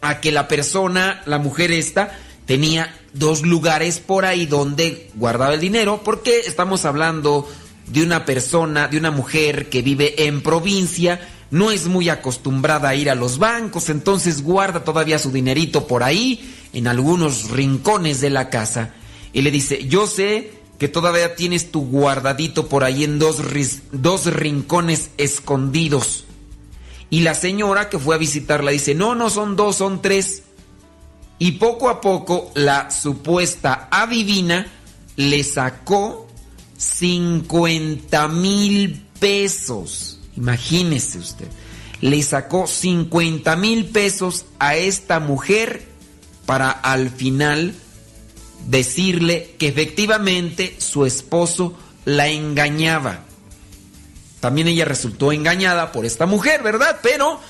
a 0.00 0.20
que 0.20 0.32
la 0.32 0.48
persona, 0.48 1.20
la 1.26 1.38
mujer 1.38 1.72
esta, 1.72 2.16
tenía 2.48 2.98
dos 3.12 3.42
lugares 3.42 4.00
por 4.00 4.24
ahí 4.24 4.46
donde 4.46 5.10
guardaba 5.16 5.52
el 5.52 5.60
dinero, 5.60 6.00
porque 6.02 6.40
estamos 6.46 6.86
hablando 6.86 7.46
de 7.88 8.02
una 8.02 8.24
persona, 8.24 8.88
de 8.88 8.96
una 8.96 9.10
mujer 9.10 9.68
que 9.68 9.82
vive 9.82 10.24
en 10.26 10.40
provincia, 10.40 11.20
no 11.50 11.70
es 11.70 11.88
muy 11.88 12.08
acostumbrada 12.08 12.88
a 12.88 12.94
ir 12.94 13.10
a 13.10 13.14
los 13.14 13.36
bancos, 13.36 13.90
entonces 13.90 14.42
guarda 14.42 14.82
todavía 14.82 15.18
su 15.18 15.30
dinerito 15.30 15.86
por 15.86 16.02
ahí, 16.02 16.54
en 16.72 16.86
algunos 16.88 17.50
rincones 17.50 18.22
de 18.22 18.30
la 18.30 18.48
casa. 18.48 18.94
Y 19.34 19.42
le 19.42 19.50
dice, 19.50 19.86
yo 19.86 20.06
sé 20.06 20.52
que 20.78 20.88
todavía 20.88 21.34
tienes 21.34 21.70
tu 21.70 21.86
guardadito 21.86 22.66
por 22.66 22.82
ahí 22.82 23.04
en 23.04 23.18
dos, 23.18 23.42
dos 23.92 24.24
rincones 24.24 25.10
escondidos. 25.18 26.24
Y 27.10 27.20
la 27.20 27.34
señora 27.34 27.90
que 27.90 27.98
fue 27.98 28.14
a 28.14 28.18
visitarla 28.18 28.70
dice, 28.70 28.94
no, 28.94 29.14
no 29.14 29.28
son 29.28 29.54
dos, 29.54 29.76
son 29.76 30.00
tres. 30.00 30.44
Y 31.38 31.52
poco 31.52 31.88
a 31.88 32.00
poco 32.00 32.50
la 32.54 32.90
supuesta 32.90 33.88
adivina 33.90 34.66
le 35.16 35.44
sacó 35.44 36.28
50 36.76 38.28
mil 38.28 39.04
pesos. 39.18 40.20
Imagínese 40.36 41.18
usted. 41.18 41.48
Le 42.00 42.22
sacó 42.22 42.66
50 42.66 43.56
mil 43.56 43.86
pesos 43.86 44.46
a 44.58 44.76
esta 44.76 45.20
mujer 45.20 45.86
para 46.46 46.70
al 46.70 47.10
final 47.10 47.74
decirle 48.66 49.54
que 49.58 49.68
efectivamente 49.68 50.76
su 50.78 51.06
esposo 51.06 51.76
la 52.04 52.28
engañaba. 52.28 53.24
También 54.40 54.68
ella 54.68 54.84
resultó 54.84 55.32
engañada 55.32 55.92
por 55.92 56.06
esta 56.06 56.26
mujer, 56.26 56.62
¿verdad? 56.62 57.00
Pero, 57.02 57.40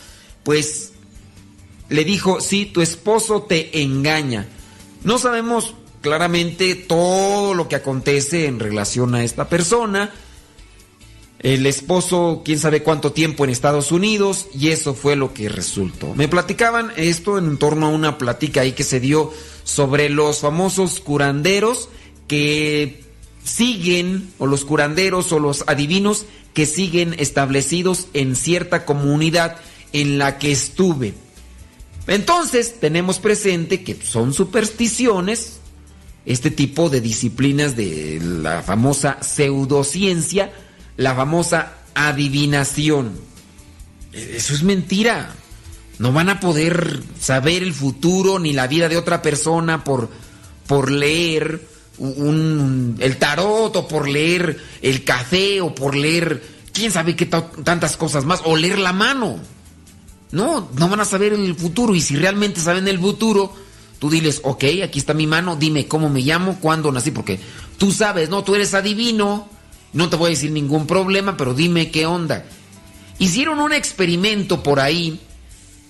pues, 0.43 0.93
le 1.89 2.05
dijo, 2.05 2.41
sí, 2.41 2.67
tu 2.67 2.81
esposo 2.81 3.43
te 3.43 3.83
engaña. 3.83 4.47
No 5.05 5.19
sabemos 5.19 5.75
claramente 6.01 6.75
todo 6.75 7.55
lo 7.55 7.69
que 7.69 7.77
acontece 7.77 8.47
en 8.47 8.61
relación 8.61 9.15
a 9.15 9.25
esta 9.25 9.49
persona. 9.49 10.13
El 11.39 11.67
esposo, 11.67 12.43
quién 12.45 12.59
sabe 12.59 12.83
cuánto 12.83 13.13
tiempo 13.13 13.45
en 13.45 13.51
Estados 13.51 13.93
Unidos, 13.93 14.49
y 14.53 14.69
eso 14.69 14.95
fue 14.95 15.15
lo 15.15 15.33
que 15.35 15.49
resultó. 15.49 16.15
Me 16.15 16.27
platicaban 16.27 16.93
esto 16.97 17.39
en 17.39 17.59
torno 17.59 17.87
a 17.87 17.91
una 17.91 18.19
plática 18.19 18.63
ahí 18.63 18.73
que 18.73 18.83
se 18.83 18.99
dio 18.99 19.33
sobre 19.63 20.09
los 20.09 20.41
famosos 20.41 20.99
curanderos 20.99 21.89
que 22.27 23.05
siguen, 23.45 24.31
o 24.39 24.47
los 24.47 24.65
curanderos 24.65 25.33
o 25.33 25.39
los 25.39 25.65
adivinos 25.69 26.27
que 26.55 26.67
siguen 26.67 27.15
establecidos 27.19 28.09
en 28.15 28.35
cierta 28.35 28.85
comunidad 28.85 29.57
en 29.93 30.19
la 30.19 30.39
que 30.39 30.51
estuve. 30.51 31.15
Entonces 32.09 32.81
tenemos 32.81 33.19
presente 33.19 33.85
que 33.85 33.95
son 33.95 34.33
supersticiones, 34.33 35.61
este 36.25 36.51
tipo 36.51 36.89
de 36.89 37.01
disciplinas 37.03 37.77
de 37.77 38.19
la 38.21 38.63
famosa 38.63 39.19
pseudociencia, 39.23 40.53
la 40.97 41.15
famosa 41.15 41.75
adivinación. 41.95 43.13
Eso 44.13 44.55
es 44.55 44.63
mentira. 44.63 45.35
No 45.99 46.13
van 46.13 46.31
a 46.31 46.41
poder 46.41 47.03
saber 47.21 47.63
el 47.63 47.75
futuro 47.75 48.39
ni 48.39 48.53
la 48.53 48.69
vida 48.69 48.89
de 48.89 48.97
otra 48.97 49.21
persona 49.21 49.85
por, 49.85 50.09
por 50.67 50.91
leer 50.91 51.61
un, 51.99 52.97
el 53.01 53.17
tarot 53.19 53.77
o 53.77 53.89
por 53.89 54.09
leer 54.09 54.59
el 54.81 55.05
café 55.05 55.61
o 55.61 55.75
por 55.75 55.95
leer 55.95 56.43
quién 56.73 56.91
sabe 56.91 57.17
qué 57.17 57.27
tantas 57.27 57.97
cosas 57.97 58.25
más 58.25 58.41
o 58.45 58.57
leer 58.57 58.79
la 58.79 58.93
mano. 58.93 59.41
No, 60.31 60.69
no 60.77 60.89
van 60.89 61.01
a 61.01 61.05
saber 61.05 61.33
el 61.33 61.55
futuro 61.55 61.95
y 61.95 62.01
si 62.01 62.17
realmente 62.17 62.61
saben 62.61 62.87
el 62.89 62.99
futuro, 62.99 63.53
tú 63.99 64.11
diles, 64.11 64.41
ok, 64.45 64.65
aquí 64.85 64.99
está 64.99 65.15
mi 65.15 65.27
mano, 65.27 65.57
dime 65.57 65.87
cómo 65.87 66.11
me 66.11 66.21
llamo, 66.21 66.59
cuándo 66.61 66.93
nací, 66.93 67.11
porque 67.11 67.41
tú 67.79 67.93
sabes, 67.93 68.29
no, 68.29 68.45
tú 68.45 68.55
eres 68.55 68.75
adivino, 68.75 69.49
no 69.93 70.09
te 70.11 70.17
voy 70.17 70.27
a 70.27 70.31
decir 70.31 70.51
ningún 70.51 70.87
problema, 70.87 71.37
pero 71.37 71.55
dime 71.55 71.91
qué 71.91 72.07
onda. 72.07 72.45
Hicieron 73.19 73.59
un 73.59 73.73
experimento 73.73 74.63
por 74.63 74.81
ahí 74.81 75.21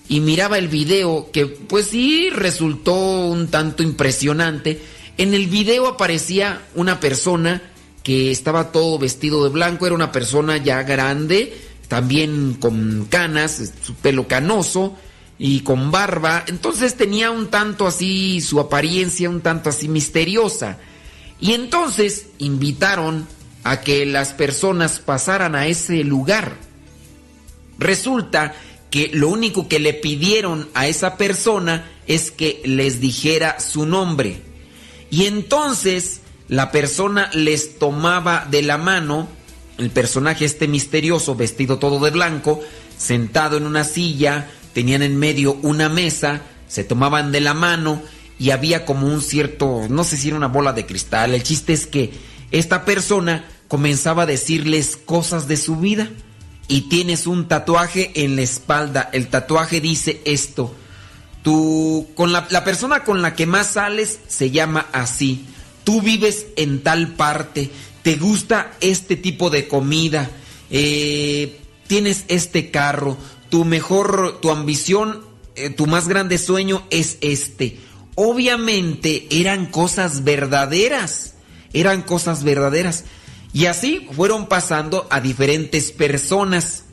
y 0.07 0.21
miraba 0.21 0.57
el 0.57 0.67
video 0.67 1.29
que 1.31 1.45
pues 1.45 1.87
sí 1.87 2.29
resultó 2.31 2.95
un 2.95 3.49
tanto 3.49 3.83
impresionante. 3.83 4.81
En 5.17 5.33
el 5.33 5.47
video 5.47 5.87
aparecía 5.87 6.61
una 6.75 6.99
persona 6.99 7.61
que 8.03 8.31
estaba 8.31 8.71
todo 8.71 8.97
vestido 8.97 9.43
de 9.43 9.49
blanco, 9.49 9.85
era 9.85 9.93
una 9.93 10.11
persona 10.11 10.57
ya 10.57 10.81
grande, 10.83 11.55
también 11.89 12.53
con 12.53 13.07
canas, 13.09 13.73
su 13.83 13.95
pelo 13.95 14.27
canoso 14.27 14.95
y 15.37 15.61
con 15.61 15.91
barba, 15.91 16.45
entonces 16.47 16.95
tenía 16.95 17.31
un 17.31 17.47
tanto 17.47 17.87
así 17.87 18.39
su 18.39 18.59
apariencia, 18.61 19.29
un 19.29 19.41
tanto 19.41 19.69
así 19.69 19.89
misteriosa. 19.89 20.77
Y 21.41 21.53
entonces 21.53 22.27
invitaron 22.37 23.27
a 23.63 23.81
que 23.81 24.05
las 24.05 24.33
personas 24.33 24.99
pasaran 24.99 25.55
a 25.55 25.67
ese 25.67 26.03
lugar. 26.03 26.55
Resulta 27.77 28.53
que 28.91 29.09
lo 29.13 29.29
único 29.29 29.67
que 29.67 29.79
le 29.79 29.93
pidieron 29.93 30.69
a 30.73 30.87
esa 30.87 31.17
persona 31.17 31.89
es 32.07 32.31
que 32.31 32.61
les 32.65 32.99
dijera 32.99 33.59
su 33.59 33.85
nombre. 33.85 34.41
Y 35.09 35.25
entonces 35.25 36.21
la 36.47 36.71
persona 36.71 37.29
les 37.33 37.79
tomaba 37.79 38.47
de 38.49 38.63
la 38.63 38.77
mano, 38.77 39.27
el 39.79 39.89
personaje 39.89 40.45
este 40.45 40.67
misterioso, 40.67 41.35
vestido 41.35 41.79
todo 41.79 42.03
de 42.03 42.11
blanco, 42.11 42.61
sentado 42.97 43.57
en 43.57 43.65
una 43.65 43.83
silla, 43.83 44.49
tenían 44.73 45.01
en 45.01 45.17
medio 45.17 45.53
una 45.61 45.89
mesa, 45.89 46.41
se 46.67 46.83
tomaban 46.83 47.31
de 47.31 47.41
la 47.41 47.53
mano 47.53 48.01
y 48.37 48.51
había 48.51 48.85
como 48.85 49.07
un 49.07 49.21
cierto, 49.21 49.87
no 49.89 50.03
sé 50.03 50.17
si 50.17 50.27
era 50.27 50.37
una 50.37 50.47
bola 50.47 50.73
de 50.73 50.85
cristal, 50.85 51.33
el 51.33 51.43
chiste 51.43 51.73
es 51.73 51.87
que 51.87 52.11
esta 52.51 52.85
persona 52.85 53.45
comenzaba 53.67 54.23
a 54.23 54.25
decirles 54.25 54.97
cosas 54.97 55.47
de 55.47 55.57
su 55.57 55.77
vida 55.77 56.09
y 56.67 56.81
tienes 56.81 57.27
un 57.27 57.47
tatuaje 57.47 58.11
en 58.23 58.35
la 58.35 58.41
espalda. 58.43 59.09
El 59.13 59.27
tatuaje 59.27 59.81
dice 59.81 60.21
esto. 60.25 60.73
Tú, 61.43 62.07
con 62.15 62.33
la, 62.33 62.47
la, 62.49 62.63
persona 62.63 63.03
con 63.03 63.21
la 63.21 63.33
que 63.33 63.45
más 63.45 63.67
sales 63.71 64.19
se 64.27 64.51
llama 64.51 64.87
así. 64.91 65.45
Tú 65.83 66.01
vives 66.01 66.47
en 66.57 66.83
tal 66.83 67.09
parte. 67.15 67.71
Te 68.03 68.15
gusta 68.15 68.71
este 68.81 69.15
tipo 69.15 69.49
de 69.49 69.67
comida. 69.67 70.29
Eh, 70.69 71.59
tienes 71.87 72.25
este 72.27 72.71
carro. 72.71 73.17
Tu 73.49 73.65
mejor, 73.65 74.39
tu 74.41 74.51
ambición, 74.51 75.21
eh, 75.55 75.69
tu 75.69 75.87
más 75.87 76.07
grande 76.07 76.37
sueño 76.37 76.83
es 76.89 77.17
este. 77.21 77.79
Obviamente 78.15 79.27
eran 79.31 79.65
cosas 79.65 80.23
verdaderas. 80.23 81.35
Eran 81.73 82.01
cosas 82.01 82.43
verdaderas. 82.43 83.05
Y 83.53 83.65
así 83.65 84.07
fueron 84.11 84.47
pasando 84.47 85.07
a 85.09 85.21
diferentes 85.21 85.91
personas. 85.91 86.83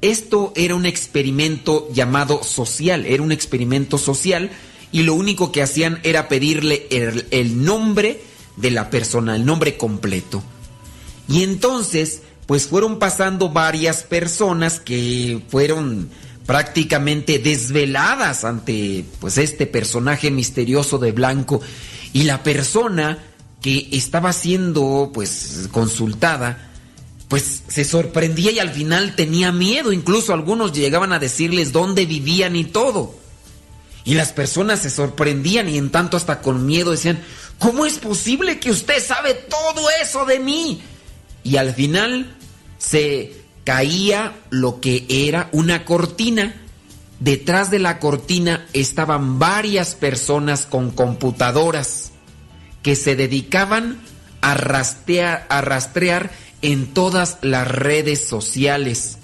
Esto 0.00 0.52
era 0.56 0.74
un 0.74 0.86
experimento 0.86 1.88
llamado 1.92 2.42
social, 2.42 3.04
era 3.04 3.22
un 3.22 3.32
experimento 3.32 3.98
social 3.98 4.50
y 4.92 5.02
lo 5.02 5.14
único 5.14 5.52
que 5.52 5.62
hacían 5.62 6.00
era 6.02 6.28
pedirle 6.28 6.86
el, 6.90 7.26
el, 7.30 7.64
nombre 7.64 8.20
de 8.60 8.70
la 8.70 8.90
persona, 8.90 9.36
el 9.36 9.44
nombre 9.44 9.76
completo. 9.76 10.42
Y 11.28 11.42
entonces, 11.42 12.22
pues 12.46 12.66
fueron 12.66 12.98
pasando 12.98 13.50
varias 13.50 14.02
personas 14.02 14.80
que 14.80 15.42
fueron 15.48 16.10
prácticamente 16.46 17.38
desveladas 17.38 18.44
ante 18.44 19.04
pues 19.20 19.38
este 19.38 19.66
personaje 19.66 20.32
misterioso 20.32 20.98
de 20.98 21.12
blanco 21.12 21.60
y 22.12 22.24
la 22.24 22.42
persona 22.42 23.18
que 23.62 23.88
estaba 23.92 24.32
siendo 24.32 25.12
pues 25.14 25.68
consultada, 25.70 26.70
pues 27.28 27.62
se 27.68 27.84
sorprendía 27.84 28.50
y 28.50 28.58
al 28.58 28.70
final 28.70 29.14
tenía 29.14 29.52
miedo, 29.52 29.92
incluso 29.92 30.32
algunos 30.32 30.72
llegaban 30.72 31.12
a 31.12 31.20
decirles 31.20 31.70
dónde 31.72 32.06
vivían 32.06 32.56
y 32.56 32.64
todo. 32.64 33.14
Y 34.04 34.14
las 34.14 34.32
personas 34.32 34.80
se 34.80 34.90
sorprendían 34.90 35.68
y 35.68 35.78
en 35.78 35.90
tanto 35.90 36.16
hasta 36.16 36.40
con 36.40 36.66
miedo 36.66 36.90
decían, 36.90 37.20
¿cómo 37.60 37.86
es 37.86 37.98
posible 37.98 38.58
que 38.58 38.72
usted 38.72 39.00
sabe 39.00 39.34
todo 39.34 39.88
eso 40.02 40.24
de 40.24 40.40
mí? 40.40 40.82
Y 41.44 41.56
al 41.56 41.72
final 41.72 42.36
se 42.78 43.36
caía 43.62 44.34
lo 44.48 44.80
que 44.80 45.06
era 45.08 45.48
una 45.52 45.84
cortina. 45.84 46.56
Detrás 47.20 47.70
de 47.70 47.78
la 47.78 48.00
cortina 48.00 48.66
estaban 48.72 49.38
varias 49.38 49.94
personas 49.94 50.66
con 50.66 50.90
computadoras 50.90 52.10
que 52.82 52.96
se 52.96 53.14
dedicaban 53.14 54.00
a 54.40 54.54
rastrear, 54.54 56.30
en 56.62 56.92
todas 56.92 57.38
las 57.42 57.68
redes 57.68 58.26
sociales. 58.26 59.18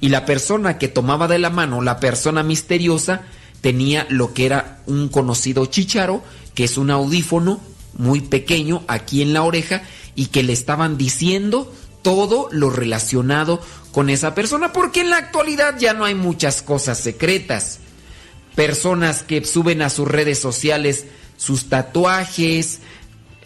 Y 0.00 0.08
la 0.08 0.24
persona 0.26 0.78
que 0.78 0.88
tomaba 0.88 1.28
de 1.28 1.38
la 1.38 1.50
mano, 1.50 1.82
la 1.82 2.00
persona 2.00 2.42
misteriosa, 2.42 3.22
tenía 3.60 4.06
lo 4.08 4.32
que 4.32 4.46
era 4.46 4.80
un 4.86 5.08
conocido 5.08 5.66
chicharo, 5.66 6.22
que 6.54 6.64
es 6.64 6.78
un 6.78 6.90
audífono 6.90 7.60
muy 7.96 8.20
pequeño 8.20 8.82
aquí 8.88 9.22
en 9.22 9.32
la 9.32 9.42
oreja 9.42 9.82
y 10.14 10.26
que 10.26 10.42
le 10.42 10.52
estaban 10.52 10.96
diciendo 10.96 11.72
todo 12.02 12.48
lo 12.50 12.70
relacionado 12.70 13.60
con 13.92 14.10
esa 14.10 14.34
persona, 14.34 14.72
porque 14.72 15.00
en 15.00 15.10
la 15.10 15.18
actualidad 15.18 15.78
ya 15.78 15.94
no 15.94 16.04
hay 16.04 16.14
muchas 16.14 16.62
cosas 16.62 16.98
secretas. 16.98 17.80
Personas 18.54 19.22
que 19.22 19.44
suben 19.44 19.82
a 19.82 19.90
sus 19.90 20.08
redes 20.08 20.38
sociales 20.38 21.06
sus 21.40 21.70
tatuajes, 21.70 22.80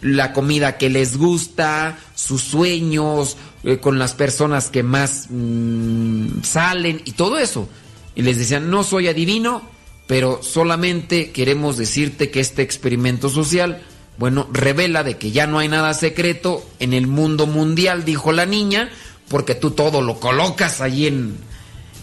la 0.01 0.33
comida 0.33 0.77
que 0.77 0.89
les 0.89 1.17
gusta, 1.17 1.97
sus 2.13 2.41
sueños, 2.41 3.37
eh, 3.63 3.77
con 3.77 3.97
las 3.97 4.13
personas 4.13 4.69
que 4.69 4.83
más 4.83 5.27
mmm, 5.29 6.41
salen 6.43 7.01
y 7.05 7.13
todo 7.13 7.37
eso. 7.37 7.69
Y 8.13 8.23
les 8.23 8.37
decían, 8.37 8.69
no 8.69 8.83
soy 8.83 9.07
adivino, 9.07 9.61
pero 10.07 10.43
solamente 10.43 11.31
queremos 11.31 11.77
decirte 11.77 12.29
que 12.31 12.41
este 12.41 12.63
experimento 12.63 13.29
social, 13.29 13.81
bueno, 14.17 14.47
revela 14.51 15.03
de 15.03 15.17
que 15.17 15.31
ya 15.31 15.47
no 15.47 15.59
hay 15.59 15.67
nada 15.67 15.93
secreto 15.93 16.65
en 16.79 16.93
el 16.93 17.07
mundo 17.07 17.47
mundial, 17.47 18.05
dijo 18.05 18.31
la 18.31 18.45
niña, 18.45 18.89
porque 19.27 19.55
tú 19.55 19.71
todo 19.71 20.01
lo 20.01 20.19
colocas 20.19 20.81
allí 20.81 21.07
en, 21.07 21.37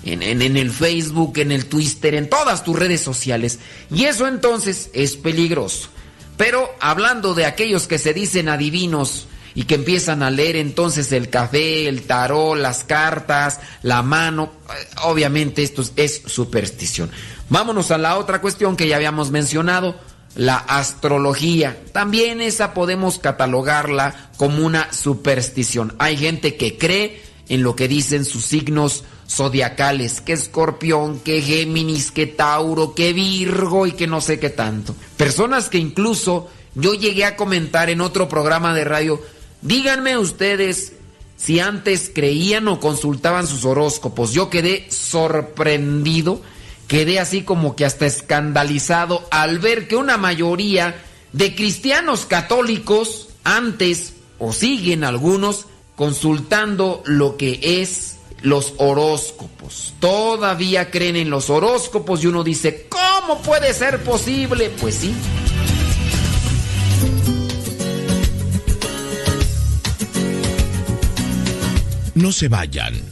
en, 0.04 0.22
en, 0.22 0.56
el 0.56 0.70
Facebook, 0.70 1.38
en 1.38 1.52
el 1.52 1.66
Twitter, 1.66 2.14
en 2.14 2.28
todas 2.28 2.64
tus 2.64 2.78
redes 2.78 3.00
sociales. 3.00 3.60
Y 3.90 4.04
eso 4.04 4.26
entonces 4.26 4.90
es 4.92 5.16
peligroso. 5.16 5.88
Pero 6.36 6.70
hablando 6.80 7.34
de 7.34 7.46
aquellos 7.46 7.86
que 7.86 7.98
se 7.98 8.12
dicen 8.12 8.48
adivinos 8.48 9.28
y 9.54 9.64
que 9.64 9.74
empiezan 9.74 10.22
a 10.22 10.30
leer 10.30 10.56
entonces 10.56 11.12
el 11.12 11.28
café, 11.28 11.88
el 11.88 12.02
tarot, 12.02 12.56
las 12.56 12.84
cartas, 12.84 13.60
la 13.82 14.02
mano, 14.02 14.52
obviamente 15.04 15.62
esto 15.62 15.84
es 15.96 16.22
superstición. 16.26 17.10
Vámonos 17.48 17.90
a 17.90 17.98
la 17.98 18.16
otra 18.16 18.40
cuestión 18.40 18.76
que 18.76 18.88
ya 18.88 18.96
habíamos 18.96 19.30
mencionado, 19.30 19.94
la 20.34 20.56
astrología. 20.56 21.76
También 21.92 22.40
esa 22.40 22.74
podemos 22.74 23.18
catalogarla 23.18 24.30
como 24.36 24.64
una 24.64 24.92
superstición. 24.92 25.94
Hay 25.98 26.16
gente 26.16 26.56
que 26.56 26.78
cree 26.78 27.22
en 27.48 27.62
lo 27.62 27.76
que 27.76 27.88
dicen 27.88 28.24
sus 28.24 28.44
signos 28.44 29.04
zodiacales, 29.28 30.20
que 30.20 30.32
Escorpión, 30.32 31.20
que 31.20 31.42
Géminis, 31.42 32.10
que 32.10 32.26
Tauro, 32.26 32.94
que 32.94 33.12
Virgo 33.12 33.86
y 33.86 33.92
que 33.92 34.06
no 34.06 34.20
sé 34.20 34.38
qué 34.38 34.50
tanto. 34.50 34.94
Personas 35.16 35.68
que 35.68 35.78
incluso 35.78 36.50
yo 36.74 36.94
llegué 36.94 37.24
a 37.24 37.36
comentar 37.36 37.90
en 37.90 38.00
otro 38.00 38.28
programa 38.28 38.74
de 38.74 38.84
radio, 38.84 39.20
díganme 39.60 40.16
ustedes 40.18 40.92
si 41.36 41.60
antes 41.60 42.10
creían 42.14 42.68
o 42.68 42.78
consultaban 42.78 43.46
sus 43.46 43.64
horóscopos. 43.64 44.32
Yo 44.32 44.48
quedé 44.48 44.86
sorprendido, 44.90 46.40
quedé 46.92 47.18
así 47.18 47.40
como 47.40 47.74
que 47.74 47.86
hasta 47.86 48.04
escandalizado 48.04 49.26
al 49.30 49.60
ver 49.60 49.88
que 49.88 49.96
una 49.96 50.18
mayoría 50.18 50.94
de 51.32 51.54
cristianos 51.54 52.26
católicos 52.26 53.30
antes 53.44 54.12
o 54.38 54.52
siguen 54.52 55.02
algunos 55.02 55.64
consultando 55.96 57.02
lo 57.06 57.38
que 57.38 57.80
es 57.80 58.18
los 58.42 58.74
horóscopos. 58.76 59.94
Todavía 60.00 60.90
creen 60.90 61.16
en 61.16 61.30
los 61.30 61.48
horóscopos 61.48 62.22
y 62.24 62.26
uno 62.26 62.44
dice, 62.44 62.88
¿cómo 62.90 63.40
puede 63.40 63.72
ser 63.72 64.04
posible? 64.04 64.68
Pues 64.78 64.96
sí. 64.96 65.14
No 72.14 72.32
se 72.32 72.48
vayan. 72.48 73.11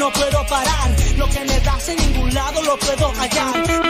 No 0.00 0.10
puedo 0.12 0.46
parar. 0.46 0.90
Lo 1.18 1.28
que 1.28 1.40
me 1.44 1.60
das 1.60 1.88
en 1.90 1.96
ningún 1.98 2.32
lado 2.32 2.62
lo 2.62 2.76
puedo 2.78 3.12
hallar. 3.12 3.89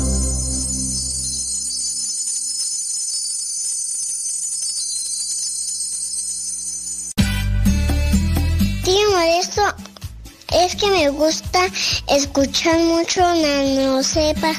Gusta 11.11 11.59
escuchar 12.07 12.79
mucho 12.79 13.21
Nano 13.21 14.03
Sepa. 14.03 14.53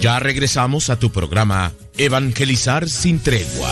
Ya 0.00 0.18
regresamos 0.18 0.90
a 0.90 0.98
tu 0.98 1.10
programa 1.10 1.72
Evangelizar 1.96 2.88
sin 2.88 3.20
tregua. 3.20 3.70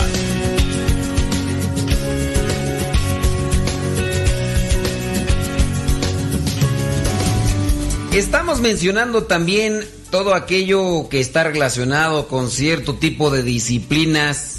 Estamos 8.12 8.60
mencionando 8.60 9.24
también 9.24 9.84
todo 10.10 10.34
aquello 10.34 11.08
que 11.08 11.20
está 11.20 11.44
relacionado 11.44 12.28
con 12.28 12.50
cierto 12.50 12.96
tipo 12.96 13.30
de 13.30 13.42
disciplinas 13.42 14.51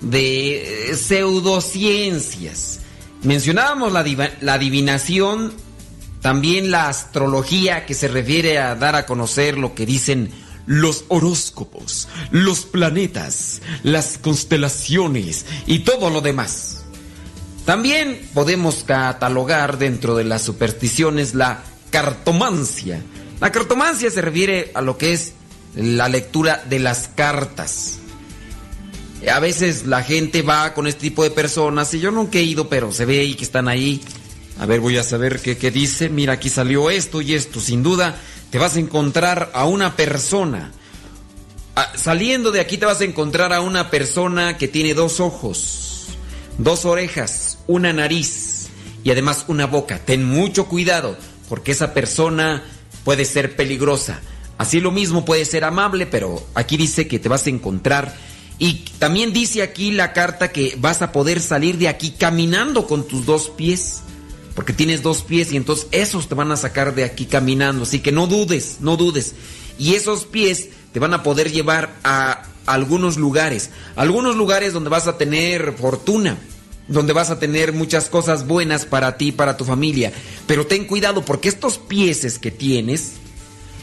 de 0.00 0.90
eh, 0.90 0.96
pseudociencias. 0.96 2.80
Mencionábamos 3.22 3.92
la, 3.92 4.04
la 4.40 4.54
adivinación, 4.54 5.52
también 6.20 6.70
la 6.70 6.88
astrología 6.88 7.86
que 7.86 7.94
se 7.94 8.08
refiere 8.08 8.58
a 8.58 8.74
dar 8.74 8.96
a 8.96 9.06
conocer 9.06 9.58
lo 9.58 9.74
que 9.74 9.86
dicen 9.86 10.30
los 10.66 11.04
horóscopos, 11.08 12.08
los 12.30 12.60
planetas, 12.60 13.60
las 13.82 14.18
constelaciones 14.18 15.46
y 15.66 15.80
todo 15.80 16.10
lo 16.10 16.20
demás. 16.20 16.84
También 17.64 18.28
podemos 18.34 18.84
catalogar 18.84 19.78
dentro 19.78 20.16
de 20.16 20.24
las 20.24 20.42
supersticiones 20.42 21.34
la 21.34 21.62
cartomancia. 21.90 23.02
La 23.40 23.52
cartomancia 23.52 24.10
se 24.10 24.20
refiere 24.20 24.70
a 24.74 24.82
lo 24.82 24.98
que 24.98 25.12
es 25.12 25.32
la 25.74 26.08
lectura 26.08 26.62
de 26.68 26.78
las 26.78 27.08
cartas. 27.08 27.98
A 29.32 29.40
veces 29.40 29.86
la 29.86 30.02
gente 30.02 30.42
va 30.42 30.74
con 30.74 30.86
este 30.86 31.00
tipo 31.00 31.22
de 31.22 31.30
personas 31.30 31.92
y 31.94 32.00
yo 32.00 32.10
nunca 32.10 32.38
he 32.38 32.42
ido, 32.42 32.68
pero 32.68 32.92
se 32.92 33.04
ve 33.04 33.20
ahí 33.20 33.34
que 33.34 33.44
están 33.44 33.68
ahí. 33.68 34.00
A 34.58 34.66
ver, 34.66 34.80
voy 34.80 34.98
a 34.98 35.02
saber 35.02 35.40
qué, 35.40 35.56
qué 35.56 35.70
dice. 35.70 36.08
Mira, 36.08 36.34
aquí 36.34 36.48
salió 36.48 36.90
esto 36.90 37.20
y 37.20 37.34
esto. 37.34 37.60
Sin 37.60 37.82
duda, 37.82 38.16
te 38.50 38.58
vas 38.58 38.76
a 38.76 38.80
encontrar 38.80 39.50
a 39.54 39.64
una 39.64 39.96
persona. 39.96 40.72
Ah, 41.76 41.90
saliendo 41.96 42.52
de 42.52 42.60
aquí 42.60 42.78
te 42.78 42.86
vas 42.86 43.00
a 43.00 43.04
encontrar 43.04 43.52
a 43.52 43.60
una 43.60 43.90
persona 43.90 44.56
que 44.56 44.68
tiene 44.68 44.94
dos 44.94 45.18
ojos, 45.18 46.06
dos 46.56 46.84
orejas, 46.84 47.58
una 47.66 47.92
nariz 47.92 48.68
y 49.02 49.10
además 49.10 49.46
una 49.48 49.66
boca. 49.66 49.98
Ten 49.98 50.24
mucho 50.24 50.66
cuidado 50.66 51.16
porque 51.48 51.72
esa 51.72 51.92
persona 51.92 52.62
puede 53.04 53.24
ser 53.24 53.56
peligrosa. 53.56 54.20
Así 54.56 54.80
lo 54.80 54.92
mismo 54.92 55.24
puede 55.24 55.44
ser 55.44 55.64
amable, 55.64 56.06
pero 56.06 56.46
aquí 56.54 56.76
dice 56.76 57.08
que 57.08 57.18
te 57.18 57.28
vas 57.28 57.46
a 57.46 57.50
encontrar. 57.50 58.14
Y 58.58 58.84
también 58.98 59.32
dice 59.32 59.62
aquí 59.62 59.90
la 59.90 60.12
carta 60.12 60.52
que 60.52 60.76
vas 60.78 61.02
a 61.02 61.12
poder 61.12 61.40
salir 61.40 61.78
de 61.78 61.88
aquí 61.88 62.10
caminando 62.10 62.86
con 62.86 63.06
tus 63.06 63.26
dos 63.26 63.50
pies. 63.50 64.02
Porque 64.54 64.72
tienes 64.72 65.02
dos 65.02 65.22
pies 65.22 65.52
y 65.52 65.56
entonces 65.56 65.88
esos 65.90 66.28
te 66.28 66.36
van 66.36 66.52
a 66.52 66.56
sacar 66.56 66.94
de 66.94 67.02
aquí 67.02 67.26
caminando. 67.26 67.82
Así 67.82 67.98
que 67.98 68.12
no 68.12 68.28
dudes, 68.28 68.76
no 68.80 68.96
dudes. 68.96 69.34
Y 69.78 69.94
esos 69.94 70.26
pies 70.26 70.68
te 70.92 71.00
van 71.00 71.12
a 71.12 71.24
poder 71.24 71.50
llevar 71.50 71.96
a 72.04 72.44
algunos 72.66 73.16
lugares. 73.16 73.70
Algunos 73.96 74.36
lugares 74.36 74.72
donde 74.72 74.90
vas 74.90 75.08
a 75.08 75.18
tener 75.18 75.74
fortuna. 75.76 76.38
Donde 76.86 77.12
vas 77.12 77.30
a 77.30 77.40
tener 77.40 77.72
muchas 77.72 78.08
cosas 78.08 78.46
buenas 78.46 78.86
para 78.86 79.16
ti, 79.16 79.32
para 79.32 79.56
tu 79.56 79.64
familia. 79.64 80.12
Pero 80.46 80.66
ten 80.66 80.84
cuidado 80.84 81.24
porque 81.24 81.48
estos 81.48 81.78
pieses 81.78 82.38
que 82.38 82.52
tienes, 82.52 83.14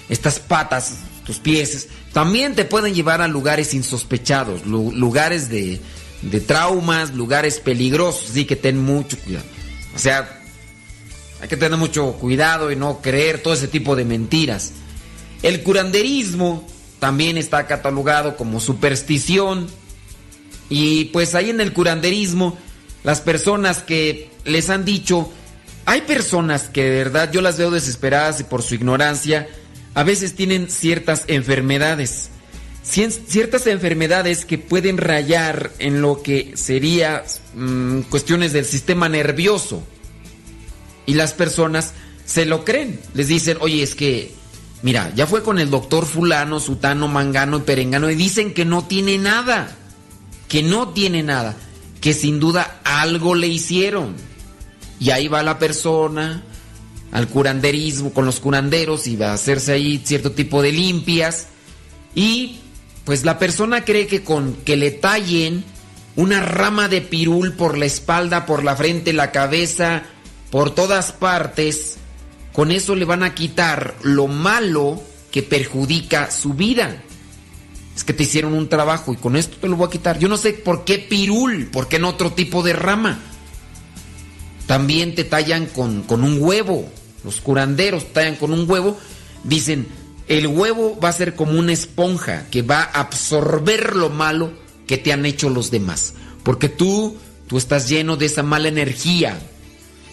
estas 0.07 0.39
patas, 0.39 0.99
tus 1.25 1.37
pies, 1.39 1.87
también 2.13 2.55
te 2.55 2.65
pueden 2.65 2.93
llevar 2.93 3.21
a 3.21 3.27
lugares 3.27 3.73
insospechados, 3.73 4.65
lu- 4.65 4.91
lugares 4.91 5.49
de, 5.49 5.79
de 6.21 6.39
traumas, 6.41 7.13
lugares 7.13 7.59
peligrosos. 7.59 8.31
Así 8.31 8.45
que 8.45 8.55
ten 8.55 8.81
mucho 8.81 9.17
cuidado. 9.19 9.45
O 9.95 9.99
sea, 9.99 10.41
hay 11.41 11.47
que 11.47 11.57
tener 11.57 11.77
mucho 11.77 12.13
cuidado 12.13 12.71
y 12.71 12.75
no 12.75 13.01
creer 13.01 13.41
todo 13.41 13.53
ese 13.53 13.67
tipo 13.67 13.95
de 13.95 14.05
mentiras. 14.05 14.71
El 15.43 15.63
curanderismo 15.63 16.67
también 16.99 17.37
está 17.37 17.65
catalogado 17.65 18.37
como 18.37 18.59
superstición. 18.59 19.67
Y 20.69 21.05
pues 21.05 21.35
ahí 21.35 21.49
en 21.49 21.59
el 21.61 21.73
curanderismo, 21.73 22.57
las 23.03 23.21
personas 23.21 23.79
que 23.79 24.29
les 24.45 24.69
han 24.69 24.85
dicho, 24.85 25.31
hay 25.85 26.01
personas 26.01 26.69
que 26.69 26.83
de 26.83 26.89
verdad 27.03 27.31
yo 27.31 27.41
las 27.41 27.57
veo 27.57 27.71
desesperadas 27.71 28.39
y 28.39 28.43
por 28.43 28.61
su 28.61 28.75
ignorancia 28.75 29.49
a 29.93 30.03
veces 30.03 30.35
tienen 30.35 30.69
ciertas 30.69 31.25
enfermedades. 31.27 32.29
Ciertas 32.83 33.67
enfermedades 33.67 34.43
que 34.45 34.57
pueden 34.57 34.97
rayar 34.97 35.71
en 35.79 36.01
lo 36.01 36.23
que 36.23 36.53
sería 36.55 37.23
mm, 37.55 38.01
cuestiones 38.01 38.53
del 38.53 38.65
sistema 38.65 39.07
nervioso. 39.07 39.83
Y 41.05 41.13
las 41.13 41.33
personas 41.33 41.93
se 42.25 42.45
lo 42.45 42.65
creen. 42.65 42.99
Les 43.13 43.27
dicen, 43.27 43.57
oye, 43.59 43.83
es 43.83 43.93
que, 43.93 44.33
mira, 44.81 45.11
ya 45.15 45.27
fue 45.27 45.43
con 45.43 45.59
el 45.59 45.69
doctor 45.69 46.05
fulano, 46.05 46.59
sutano, 46.59 47.07
mangano 47.07 47.57
y 47.57 47.61
perengano 47.61 48.09
y 48.09 48.15
dicen 48.15 48.53
que 48.53 48.65
no 48.65 48.85
tiene 48.85 49.17
nada. 49.17 49.75
Que 50.47 50.63
no 50.63 50.89
tiene 50.89 51.21
nada. 51.21 51.55
Que 51.99 52.13
sin 52.13 52.39
duda 52.39 52.79
algo 52.83 53.35
le 53.35 53.47
hicieron. 53.47 54.15
Y 54.99 55.11
ahí 55.11 55.27
va 55.27 55.43
la 55.43 55.59
persona 55.59 56.43
al 57.11 57.27
curanderismo, 57.27 58.13
con 58.13 58.25
los 58.25 58.39
curanderos 58.39 59.07
y 59.07 59.15
va 59.15 59.31
a 59.31 59.33
hacerse 59.33 59.73
ahí 59.73 60.01
cierto 60.03 60.31
tipo 60.31 60.61
de 60.61 60.71
limpias. 60.71 61.47
Y 62.15 62.59
pues 63.05 63.25
la 63.25 63.39
persona 63.39 63.83
cree 63.83 64.07
que 64.07 64.23
con 64.23 64.55
que 64.65 64.77
le 64.77 64.91
tallen 64.91 65.63
una 66.15 66.41
rama 66.41 66.87
de 66.87 67.01
pirul 67.01 67.53
por 67.53 67.77
la 67.77 67.85
espalda, 67.85 68.45
por 68.45 68.63
la 68.63 68.75
frente, 68.75 69.13
la 69.13 69.31
cabeza, 69.31 70.03
por 70.49 70.75
todas 70.75 71.11
partes, 71.11 71.97
con 72.53 72.71
eso 72.71 72.95
le 72.95 73.05
van 73.05 73.23
a 73.23 73.33
quitar 73.33 73.95
lo 74.03 74.27
malo 74.27 75.01
que 75.31 75.43
perjudica 75.43 76.29
su 76.31 76.53
vida. 76.53 77.01
Es 77.95 78.03
que 78.03 78.13
te 78.13 78.23
hicieron 78.23 78.53
un 78.53 78.69
trabajo 78.69 79.13
y 79.13 79.17
con 79.17 79.35
esto 79.35 79.57
te 79.57 79.67
lo 79.67 79.77
voy 79.77 79.87
a 79.87 79.91
quitar. 79.91 80.19
Yo 80.19 80.27
no 80.27 80.37
sé 80.37 80.53
por 80.53 80.83
qué 80.83 80.99
pirul, 80.99 81.67
por 81.67 81.87
qué 81.87 81.97
en 81.97 82.05
otro 82.05 82.33
tipo 82.33 82.63
de 82.63 82.73
rama. 82.73 83.19
También 84.67 85.15
te 85.15 85.23
tallan 85.23 85.65
con, 85.67 86.03
con 86.03 86.23
un 86.23 86.41
huevo. 86.41 86.89
Los 87.23 87.41
curanderos 87.41 88.13
tallan 88.13 88.35
con 88.35 88.53
un 88.53 88.69
huevo. 88.69 88.97
Dicen, 89.43 89.87
el 90.27 90.47
huevo 90.47 90.99
va 90.99 91.09
a 91.09 91.13
ser 91.13 91.35
como 91.35 91.59
una 91.59 91.73
esponja 91.73 92.47
que 92.49 92.61
va 92.61 92.83
a 92.83 93.01
absorber 93.01 93.95
lo 93.95 94.09
malo 94.09 94.51
que 94.87 94.97
te 94.97 95.13
han 95.13 95.25
hecho 95.25 95.49
los 95.49 95.71
demás. 95.71 96.13
Porque 96.43 96.69
tú, 96.69 97.17
tú 97.47 97.57
estás 97.57 97.89
lleno 97.89 98.17
de 98.17 98.25
esa 98.25 98.43
mala 98.43 98.67
energía, 98.67 99.39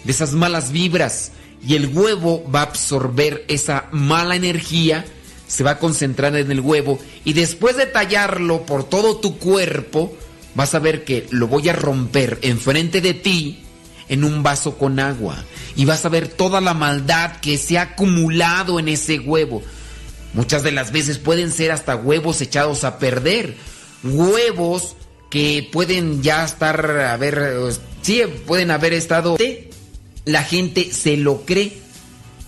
de 0.03 0.11
esas 0.11 0.33
malas 0.33 0.71
vibras. 0.71 1.31
Y 1.65 1.75
el 1.75 1.87
huevo 1.87 2.49
va 2.53 2.61
a 2.61 2.63
absorber 2.63 3.43
esa 3.47 3.87
mala 3.91 4.35
energía, 4.35 5.05
se 5.47 5.63
va 5.63 5.71
a 5.71 5.79
concentrar 5.79 6.35
en 6.35 6.51
el 6.51 6.61
huevo. 6.61 6.99
Y 7.25 7.33
después 7.33 7.75
de 7.75 7.85
tallarlo 7.85 8.65
por 8.65 8.83
todo 8.83 9.17
tu 9.17 9.37
cuerpo, 9.37 10.15
vas 10.55 10.75
a 10.75 10.79
ver 10.79 11.03
que 11.03 11.27
lo 11.31 11.47
voy 11.47 11.69
a 11.69 11.73
romper 11.73 12.39
enfrente 12.41 13.01
de 13.01 13.13
ti 13.13 13.63
en 14.09 14.23
un 14.23 14.43
vaso 14.43 14.77
con 14.77 14.99
agua. 14.99 15.43
Y 15.75 15.85
vas 15.85 16.03
a 16.03 16.09
ver 16.09 16.27
toda 16.27 16.59
la 16.59 16.73
maldad 16.73 17.37
que 17.37 17.57
se 17.57 17.77
ha 17.77 17.83
acumulado 17.83 18.79
en 18.79 18.89
ese 18.89 19.19
huevo. 19.19 19.63
Muchas 20.33 20.63
de 20.63 20.71
las 20.71 20.91
veces 20.91 21.17
pueden 21.17 21.51
ser 21.51 21.71
hasta 21.71 21.95
huevos 21.95 22.41
echados 22.41 22.83
a 22.83 22.99
perder. 22.99 23.55
Huevos 24.03 24.95
que 25.29 25.67
pueden 25.71 26.21
ya 26.21 26.43
estar, 26.43 26.89
a 26.89 27.17
ver, 27.17 27.55
sí, 28.01 28.21
pueden 28.45 28.71
haber 28.71 28.93
estado... 28.93 29.37
La 30.25 30.43
gente 30.43 30.91
se 30.91 31.17
lo 31.17 31.43
cree. 31.45 31.77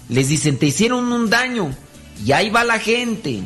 Les 0.09 0.27
dicen, 0.27 0.59
te 0.59 0.67
hicieron 0.67 1.11
un 1.11 1.29
daño. 1.29 1.73
Y 2.23 2.31
ahí 2.33 2.49
va 2.49 2.63
la 2.63 2.79
gente. 2.79 3.39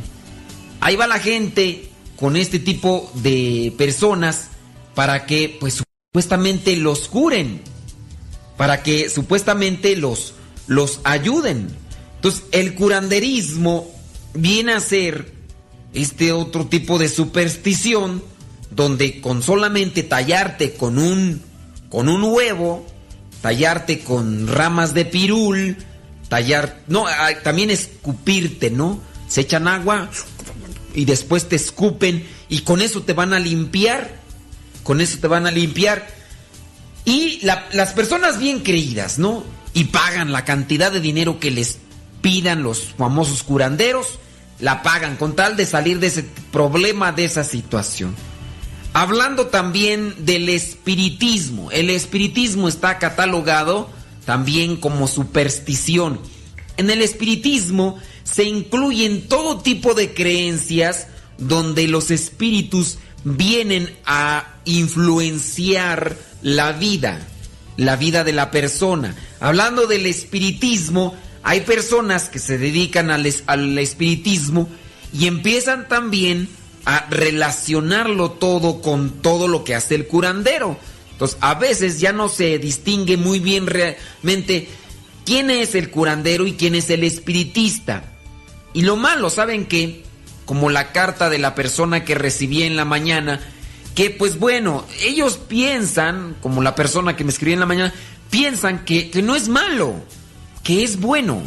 Ahí 0.81 0.95
va 0.97 1.07
la 1.07 1.19
gente 1.19 1.89
con 2.17 2.35
este 2.35 2.59
tipo 2.59 3.09
de 3.13 3.73
personas 3.77 4.49
para 4.93 5.25
que, 5.25 5.55
pues, 5.59 5.83
supuestamente 6.11 6.75
los 6.75 7.07
curen. 7.07 7.61
Para 8.57 8.83
que 8.83 9.09
supuestamente 9.09 9.95
los, 9.95 10.33
los 10.67 10.99
ayuden. 11.03 11.69
Entonces, 12.15 12.43
el 12.51 12.75
curanderismo 12.75 13.91
viene 14.33 14.73
a 14.73 14.79
ser 14.79 15.33
este 15.93 16.31
otro 16.31 16.67
tipo 16.67 16.99
de 16.99 17.09
superstición 17.09 18.23
donde 18.71 19.21
con 19.21 19.41
solamente 19.41 20.03
tallarte 20.03 20.73
con 20.73 20.97
un 20.97 21.41
con 21.89 22.09
un 22.09 22.23
huevo, 22.23 22.85
tallarte 23.41 23.99
con 23.99 24.47
ramas 24.47 24.93
de 24.93 25.05
pirul, 25.05 25.77
tallar, 26.27 26.81
no, 26.87 27.05
también 27.43 27.69
escupirte, 27.69 28.69
¿no? 28.69 28.99
Se 29.29 29.41
echan 29.41 29.67
agua 29.67 30.09
y 30.93 31.05
después 31.05 31.47
te 31.47 31.55
escupen 31.55 32.27
y 32.49 32.61
con 32.61 32.81
eso 32.81 33.03
te 33.03 33.13
van 33.13 33.33
a 33.33 33.39
limpiar, 33.39 34.19
con 34.83 34.99
eso 34.99 35.19
te 35.19 35.27
van 35.27 35.47
a 35.47 35.51
limpiar. 35.51 36.07
Y 37.05 37.39
la- 37.43 37.67
las 37.71 37.93
personas 37.93 38.39
bien 38.39 38.59
creídas, 38.61 39.19
¿no? 39.19 39.43
Y 39.73 39.85
pagan 39.85 40.31
la 40.31 40.43
cantidad 40.45 40.91
de 40.91 40.99
dinero 41.01 41.39
que 41.39 41.51
les 41.51 41.77
pidan 42.21 42.63
los 42.63 42.93
famosos 42.97 43.43
curanderos, 43.43 44.19
la 44.59 44.81
pagan 44.83 45.15
con 45.17 45.35
tal 45.35 45.55
de 45.55 45.65
salir 45.65 45.99
de 45.99 46.07
ese 46.07 46.23
problema, 46.51 47.11
de 47.11 47.25
esa 47.25 47.43
situación. 47.43 48.15
Hablando 48.93 49.47
también 49.47 50.25
del 50.25 50.47
espiritismo. 50.49 51.69
El 51.71 51.89
espiritismo 51.89 52.67
está 52.69 52.97
catalogado 52.97 53.89
también 54.25 54.77
como 54.77 55.07
superstición. 55.07 56.19
En 56.77 56.89
el 56.89 57.01
espiritismo 57.01 57.97
se 58.23 58.45
incluyen 58.45 59.27
todo 59.27 59.59
tipo 59.59 59.93
de 59.93 60.13
creencias 60.13 61.07
donde 61.37 61.87
los 61.89 62.09
espíritus 62.09 62.97
vienen 63.25 63.93
a 64.05 64.53
influenciar 64.63 66.15
la 66.41 66.71
vida, 66.71 67.19
la 67.75 67.97
vida 67.97 68.23
de 68.23 68.31
la 68.31 68.51
persona. 68.51 69.15
Hablando 69.41 69.87
del 69.87 70.05
espiritismo, 70.05 71.15
hay 71.43 71.61
personas 71.61 72.29
que 72.29 72.39
se 72.39 72.57
dedican 72.57 73.11
al, 73.11 73.25
es- 73.25 73.43
al 73.47 73.77
espiritismo 73.77 74.69
y 75.11 75.27
empiezan 75.27 75.87
también 75.87 76.47
a 76.85 77.07
relacionarlo 77.09 78.31
todo 78.31 78.81
con 78.81 79.21
todo 79.21 79.47
lo 79.47 79.63
que 79.63 79.75
hace 79.75 79.95
el 79.95 80.07
curandero. 80.07 80.77
Entonces, 81.11 81.37
a 81.41 81.55
veces 81.55 81.99
ya 81.99 82.13
no 82.13 82.29
se 82.29 82.59
distingue 82.59 83.17
muy 83.17 83.39
bien 83.39 83.65
realmente 83.65 84.67
quién 85.25 85.49
es 85.49 85.73
el 85.73 85.89
curandero 85.89 86.45
y 86.45 86.53
quién 86.53 86.75
es 86.75 86.89
el 86.91 87.03
espiritista. 87.03 88.03
Y 88.73 88.81
lo 88.81 88.97
malo, 88.97 89.29
¿saben 89.31 89.65
qué? 89.65 90.03
Como 90.45 90.69
la 90.69 90.91
carta 90.91 91.29
de 91.29 91.39
la 91.39 91.55
persona 91.55 92.03
que 92.03 92.15
recibí 92.15 92.63
en 92.63 92.75
la 92.75 92.85
mañana, 92.85 93.41
que 93.95 94.09
pues 94.09 94.37
bueno, 94.37 94.85
ellos 95.01 95.37
piensan, 95.37 96.35
como 96.41 96.61
la 96.61 96.75
persona 96.75 97.15
que 97.15 97.23
me 97.23 97.31
escribió 97.31 97.53
en 97.53 97.61
la 97.61 97.65
mañana, 97.65 97.93
piensan 98.29 98.83
que, 98.83 99.09
no 99.23 99.35
es 99.35 99.47
malo, 99.47 99.95
que 100.63 100.83
es 100.83 100.99
bueno. 100.99 101.41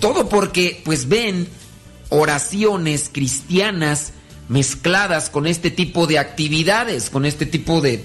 Todo 0.00 0.28
porque 0.28 0.82
pues 0.84 1.08
ven 1.08 1.48
oraciones 2.08 3.08
cristianas 3.10 4.12
mezcladas 4.48 5.30
con 5.30 5.46
este 5.46 5.70
tipo 5.70 6.06
de 6.06 6.18
actividades, 6.18 7.08
con 7.08 7.24
este 7.24 7.46
tipo 7.46 7.80
de, 7.80 8.04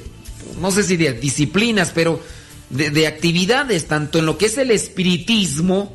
no 0.59 0.71
sé 0.71 0.84
si 0.84 0.95
de 0.95 1.13
disciplinas, 1.13 1.91
pero 1.93 2.21
de 2.69 3.05
actividades, 3.05 3.88
tanto 3.88 4.19
en 4.19 4.25
lo 4.25 4.38
que 4.38 4.45
es 4.45 4.57
el 4.57 4.71
espiritismo, 4.71 5.93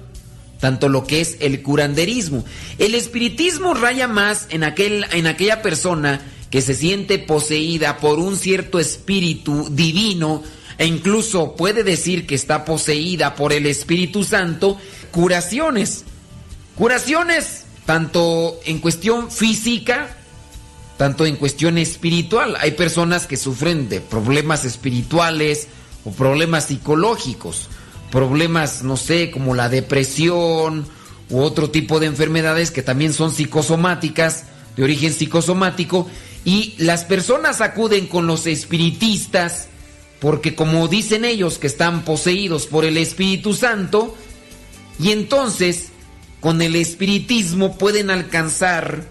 tanto 0.61 0.89
lo 0.89 1.07
que 1.07 1.21
es 1.21 1.37
el 1.41 1.63
curanderismo. 1.63 2.45
El 2.79 2.95
espiritismo 2.95 3.75
raya 3.75 4.09
más 4.09 4.47
en, 4.51 4.65
aquel, 4.65 5.07
en 5.13 5.27
aquella 5.27 5.63
persona 5.63 6.21
que 6.51 6.63
se 6.63 6.75
siente 6.75 7.19
poseída 7.19 7.99
por 7.99 8.19
un 8.19 8.37
cierto 8.37 8.79
espíritu 8.79 9.69
divino 9.71 10.43
e 10.79 10.87
incluso 10.87 11.57
puede 11.57 11.85
decir 11.85 12.27
que 12.27 12.35
está 12.35 12.65
poseída 12.65 13.35
por 13.35 13.53
el 13.53 13.67
Espíritu 13.67 14.25
Santo, 14.25 14.79
curaciones. 15.11 16.05
Curaciones 16.77 17.65
tanto 17.87 18.61
en 18.65 18.81
cuestión 18.81 19.31
física, 19.31 20.17
tanto 20.99 21.25
en 21.25 21.37
cuestión 21.37 21.79
espiritual. 21.79 22.57
Hay 22.61 22.73
personas 22.73 23.27
que 23.27 23.37
sufren 23.37 23.89
de 23.89 24.01
problemas 24.01 24.65
espirituales 24.65 25.69
o 26.05 26.11
problemas 26.11 26.67
psicológicos, 26.67 27.69
problemas, 28.11 28.83
no 28.83 28.97
sé, 28.97 29.31
como 29.31 29.55
la 29.55 29.69
depresión 29.69 30.87
u 31.29 31.41
otro 31.41 31.71
tipo 31.71 32.01
de 32.01 32.07
enfermedades 32.07 32.71
que 32.71 32.83
también 32.83 33.13
son 33.13 33.33
psicosomáticas, 33.33 34.45
de 34.77 34.85
origen 34.85 35.13
psicosomático, 35.13 36.09
y 36.45 36.75
las 36.79 37.05
personas 37.05 37.61
acuden 37.61 38.07
con 38.07 38.27
los 38.27 38.47
espiritistas 38.47 39.69
porque 40.21 40.55
como 40.55 40.89
dicen 40.89 41.25
ellos 41.25 41.59
que 41.59 41.67
están 41.67 42.05
poseídos 42.05 42.67
por 42.67 42.85
el 42.85 42.97
Espíritu 42.97 43.55
Santo, 43.55 44.17
y 44.99 45.11
entonces 45.11 45.89
con 46.41 46.63
el 46.63 46.77
espiritismo 46.77 47.77
pueden 47.77 48.11
alcanzar 48.11 49.05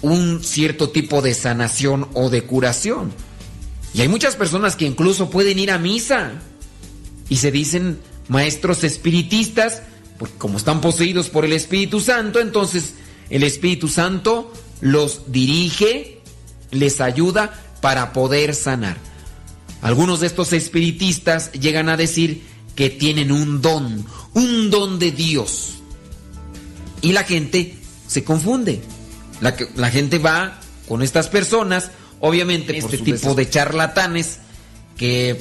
un 0.00 0.42
cierto 0.44 0.90
tipo 0.90 1.22
de 1.22 1.34
sanación 1.34 2.08
o 2.14 2.30
de 2.30 2.42
curación. 2.42 3.12
Y 3.94 4.02
hay 4.02 4.08
muchas 4.08 4.36
personas 4.36 4.76
que 4.76 4.84
incluso 4.84 5.30
pueden 5.30 5.58
ir 5.58 5.70
a 5.70 5.78
misa 5.78 6.32
y 7.28 7.36
se 7.36 7.50
dicen 7.50 7.98
maestros 8.28 8.84
espiritistas, 8.84 9.82
porque 10.18 10.36
como 10.38 10.58
están 10.58 10.80
poseídos 10.80 11.28
por 11.28 11.44
el 11.44 11.52
Espíritu 11.52 12.00
Santo, 12.00 12.40
entonces 12.40 12.94
el 13.30 13.42
Espíritu 13.42 13.88
Santo 13.88 14.52
los 14.80 15.30
dirige, 15.32 16.20
les 16.70 17.00
ayuda 17.00 17.52
para 17.80 18.12
poder 18.12 18.54
sanar. 18.54 18.96
Algunos 19.80 20.20
de 20.20 20.26
estos 20.26 20.52
espiritistas 20.52 21.52
llegan 21.52 21.88
a 21.88 21.96
decir 21.96 22.42
que 22.74 22.90
tienen 22.90 23.30
un 23.32 23.60
don, 23.62 24.04
un 24.34 24.70
don 24.70 24.98
de 24.98 25.12
Dios. 25.12 25.74
Y 27.00 27.12
la 27.12 27.22
gente 27.24 27.76
se 28.08 28.24
confunde. 28.24 28.80
La, 29.40 29.54
que- 29.56 29.68
la 29.76 29.90
gente 29.90 30.18
va 30.18 30.60
con 30.88 31.02
estas 31.02 31.28
personas, 31.28 31.90
obviamente 32.20 32.74
por 32.80 32.92
este 32.92 33.04
tipo 33.04 33.34
de 33.36 33.48
charlatanes 33.48 34.38
que 34.96 35.40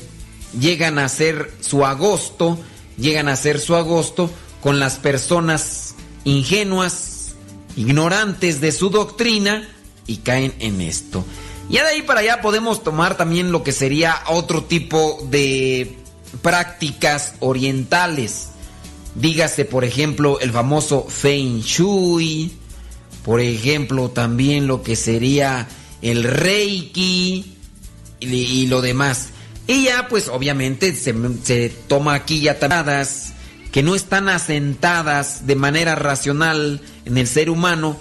llegan 0.60 1.00
a 1.00 1.06
hacer 1.06 1.52
su 1.62 1.84
agosto, 1.86 2.60
llegan 2.98 3.30
a 3.30 3.34
hacer 3.34 3.60
su 3.60 3.76
agosto 3.76 4.30
con 4.62 4.80
las 4.80 4.98
personas 4.98 5.96
ingenuas, 6.24 7.36
ignorantes 7.76 8.60
de 8.60 8.72
su 8.72 8.90
doctrina 8.90 9.70
y 10.08 10.18
caen 10.18 10.54
en 10.60 10.82
esto. 10.82 11.24
Ya 11.70 11.84
de 11.84 11.92
ahí 11.92 12.02
para 12.02 12.22
allá 12.22 12.42
podemos 12.42 12.84
tomar 12.84 13.18
también 13.18 13.52
lo 13.52 13.64
que 13.64 13.72
sería 13.72 14.24
otro 14.28 14.64
tipo 14.64 15.26
de 15.30 15.98
prácticas 16.42 17.34
orientales. 17.40 18.50
Dígase, 19.16 19.66
por 19.66 19.84
ejemplo, 19.84 20.40
el 20.40 20.52
famoso 20.52 21.06
Feng 21.10 21.62
Shui, 21.62 22.54
por 23.24 23.42
ejemplo, 23.42 24.10
también 24.10 24.68
lo 24.68 24.84
que 24.84 24.96
sería 24.96 25.68
el 26.02 26.24
Reiki 26.24 27.56
y, 28.20 28.28
y 28.28 28.68
lo 28.68 28.82
demás. 28.82 29.30
Y 29.68 29.84
ya, 29.84 30.08
pues 30.08 30.30
obviamente 30.30 30.94
se, 30.96 31.14
se 31.44 31.70
toma 31.70 32.14
aquí 32.14 32.40
ya 32.40 32.58
tabadas 32.58 33.34
que 33.72 33.84
no 33.84 33.96
están 33.96 34.30
asentadas 34.30 35.46
de 35.46 35.56
manera 35.56 35.96
racional 35.96 36.82
en 37.06 37.18
el 37.18 37.28
ser 37.28 37.50
humano, 37.50 37.98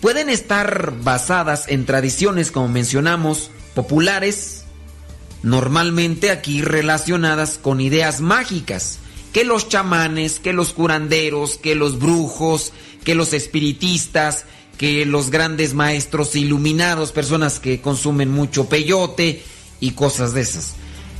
pueden 0.00 0.28
estar 0.28 0.92
basadas 1.02 1.66
en 1.68 1.86
tradiciones, 1.86 2.50
como 2.50 2.68
mencionamos, 2.68 3.50
populares, 3.74 4.64
normalmente 5.42 6.30
aquí 6.30 6.62
relacionadas 6.62 7.58
con 7.58 7.80
ideas 7.80 8.20
mágicas, 8.20 8.98
que 9.32 9.44
los 9.44 9.68
chamanes, 9.68 10.40
que 10.40 10.52
los 10.52 10.72
curanderos, 10.72 11.56
que 11.56 11.74
los 11.74 11.98
brujos, 11.98 12.72
que 13.04 13.14
los 13.14 13.32
espiritistas, 13.32 14.44
que 14.76 15.06
los 15.06 15.30
grandes 15.30 15.74
maestros 15.74 16.34
iluminados, 16.34 17.12
personas 17.12 17.60
que 17.60 17.80
consumen 17.80 18.30
mucho 18.30 18.68
peyote 18.68 19.42
y 19.82 19.90
cosas 19.90 20.32
de 20.32 20.40
esas. 20.40 20.74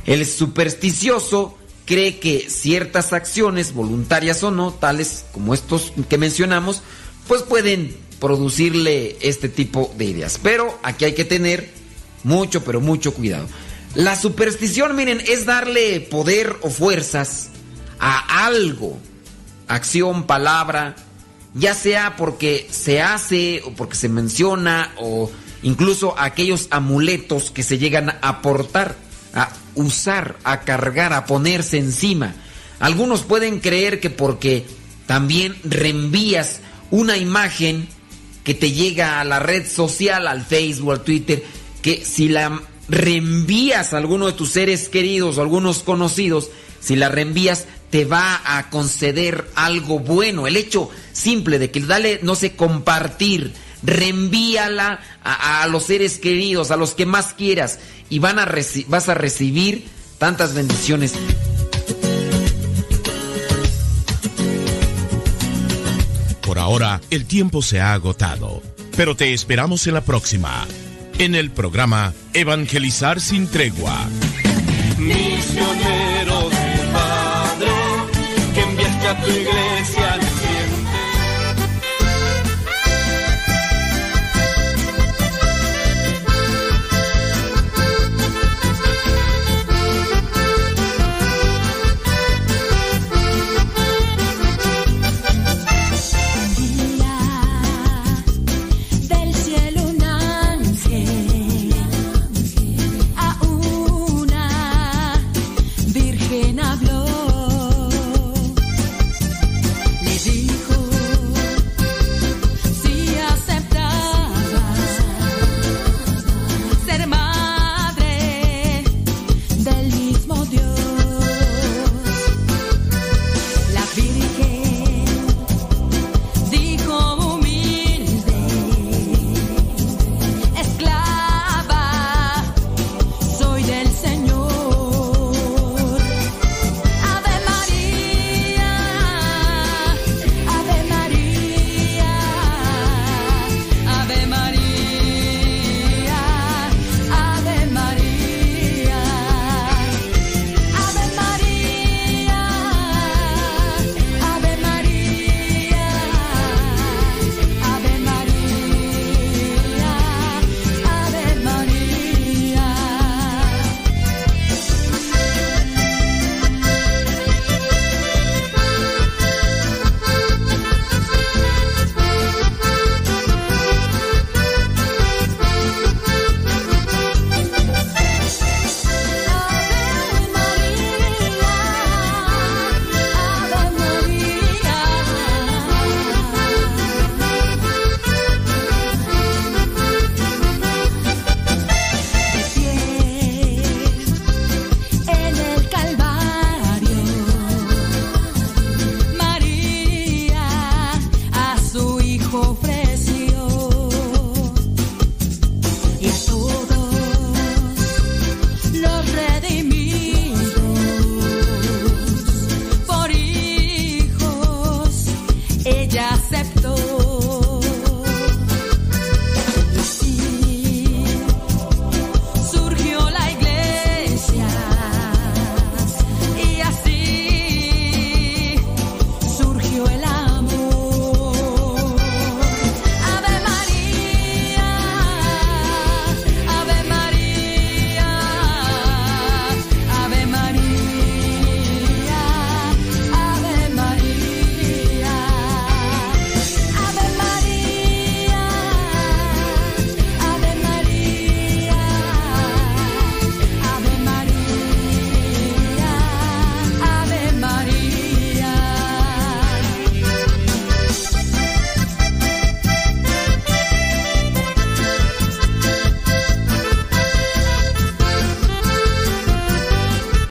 El 0.05 0.25
supersticioso 0.25 1.55
cree 1.85 2.19
que 2.19 2.49
ciertas 2.49 3.11
acciones, 3.11 3.73
voluntarias 3.73 4.41
o 4.41 4.51
no, 4.51 4.71
tales 4.71 5.25
como 5.33 5.53
estos 5.53 5.91
que 6.09 6.17
mencionamos, 6.17 6.81
pues 7.27 7.43
pueden 7.43 7.95
producirle 8.21 9.17
este 9.19 9.49
tipo 9.49 9.93
de 9.97 10.05
ideas. 10.05 10.39
Pero 10.41 10.79
aquí 10.81 11.03
hay 11.03 11.13
que 11.13 11.25
tener 11.25 11.69
mucho, 12.23 12.63
pero 12.63 12.79
mucho 12.79 13.13
cuidado. 13.13 13.47
La 13.95 14.15
superstición, 14.15 14.95
miren, 14.95 15.21
es 15.27 15.45
darle 15.45 15.99
poder 15.99 16.55
o 16.61 16.69
fuerzas 16.69 17.49
a 17.99 18.45
algo, 18.45 18.97
acción, 19.67 20.23
palabra, 20.25 20.95
ya 21.53 21.75
sea 21.75 22.15
porque 22.15 22.65
se 22.71 23.01
hace 23.01 23.61
o 23.65 23.73
porque 23.73 23.95
se 23.95 24.07
menciona 24.07 24.93
o 24.97 25.29
incluso 25.63 26.17
aquellos 26.19 26.67
amuletos 26.69 27.51
que 27.51 27.63
se 27.63 27.77
llegan 27.77 28.09
a 28.09 28.19
aportar, 28.21 28.95
a 29.33 29.49
usar, 29.75 30.37
a 30.43 30.61
cargar, 30.61 31.13
a 31.13 31.25
ponerse 31.25 31.77
encima. 31.77 32.35
Algunos 32.79 33.23
pueden 33.23 33.59
creer 33.59 33.99
que 33.99 34.09
porque 34.09 34.65
también 35.07 35.55
reenvías 35.63 36.59
una 36.91 37.17
imagen 37.17 37.87
que 38.43 38.53
te 38.53 38.71
llega 38.71 39.19
a 39.19 39.23
la 39.23 39.39
red 39.39 39.65
social, 39.67 40.27
al 40.27 40.45
Facebook, 40.45 40.91
al 40.91 41.03
Twitter, 41.03 41.43
que 41.81 42.03
si 42.05 42.29
la 42.29 42.61
reenvías 42.89 43.93
a 43.93 43.97
alguno 43.97 44.25
de 44.27 44.33
tus 44.33 44.49
seres 44.49 44.89
queridos 44.89 45.37
o 45.37 45.41
algunos 45.41 45.79
conocidos, 45.79 46.49
si 46.79 46.95
la 46.95 47.09
reenvías 47.09 47.65
te 47.89 48.05
va 48.05 48.41
a 48.43 48.69
conceder 48.69 49.47
algo 49.55 49.99
bueno. 49.99 50.47
El 50.47 50.57
hecho 50.57 50.89
simple 51.11 51.59
de 51.59 51.71
que 51.71 51.79
dale, 51.79 52.19
no 52.23 52.35
sé, 52.35 52.55
compartir, 52.55 53.53
reenvíala 53.83 54.99
a, 55.23 55.63
a 55.63 55.67
los 55.67 55.83
seres 55.83 56.17
queridos, 56.17 56.71
a 56.71 56.77
los 56.77 56.93
que 56.93 57.05
más 57.05 57.33
quieras, 57.33 57.79
y 58.09 58.19
van 58.19 58.39
a 58.39 58.47
vas 58.87 59.09
a 59.09 59.13
recibir 59.13 59.85
tantas 60.17 60.53
bendiciones. 60.53 61.13
Por 66.41 66.59
ahora, 66.59 67.01
el 67.09 67.25
tiempo 67.25 67.61
se 67.61 67.81
ha 67.81 67.93
agotado, 67.93 68.61
pero 68.95 69.15
te 69.15 69.33
esperamos 69.33 69.87
en 69.87 69.95
la 69.95 70.01
próxima, 70.01 70.67
en 71.17 71.35
el 71.35 71.49
programa 71.49 72.13
Evangelizar 72.33 73.19
sin 73.19 73.47
tregua. 73.47 74.07
Misionero 74.99 76.32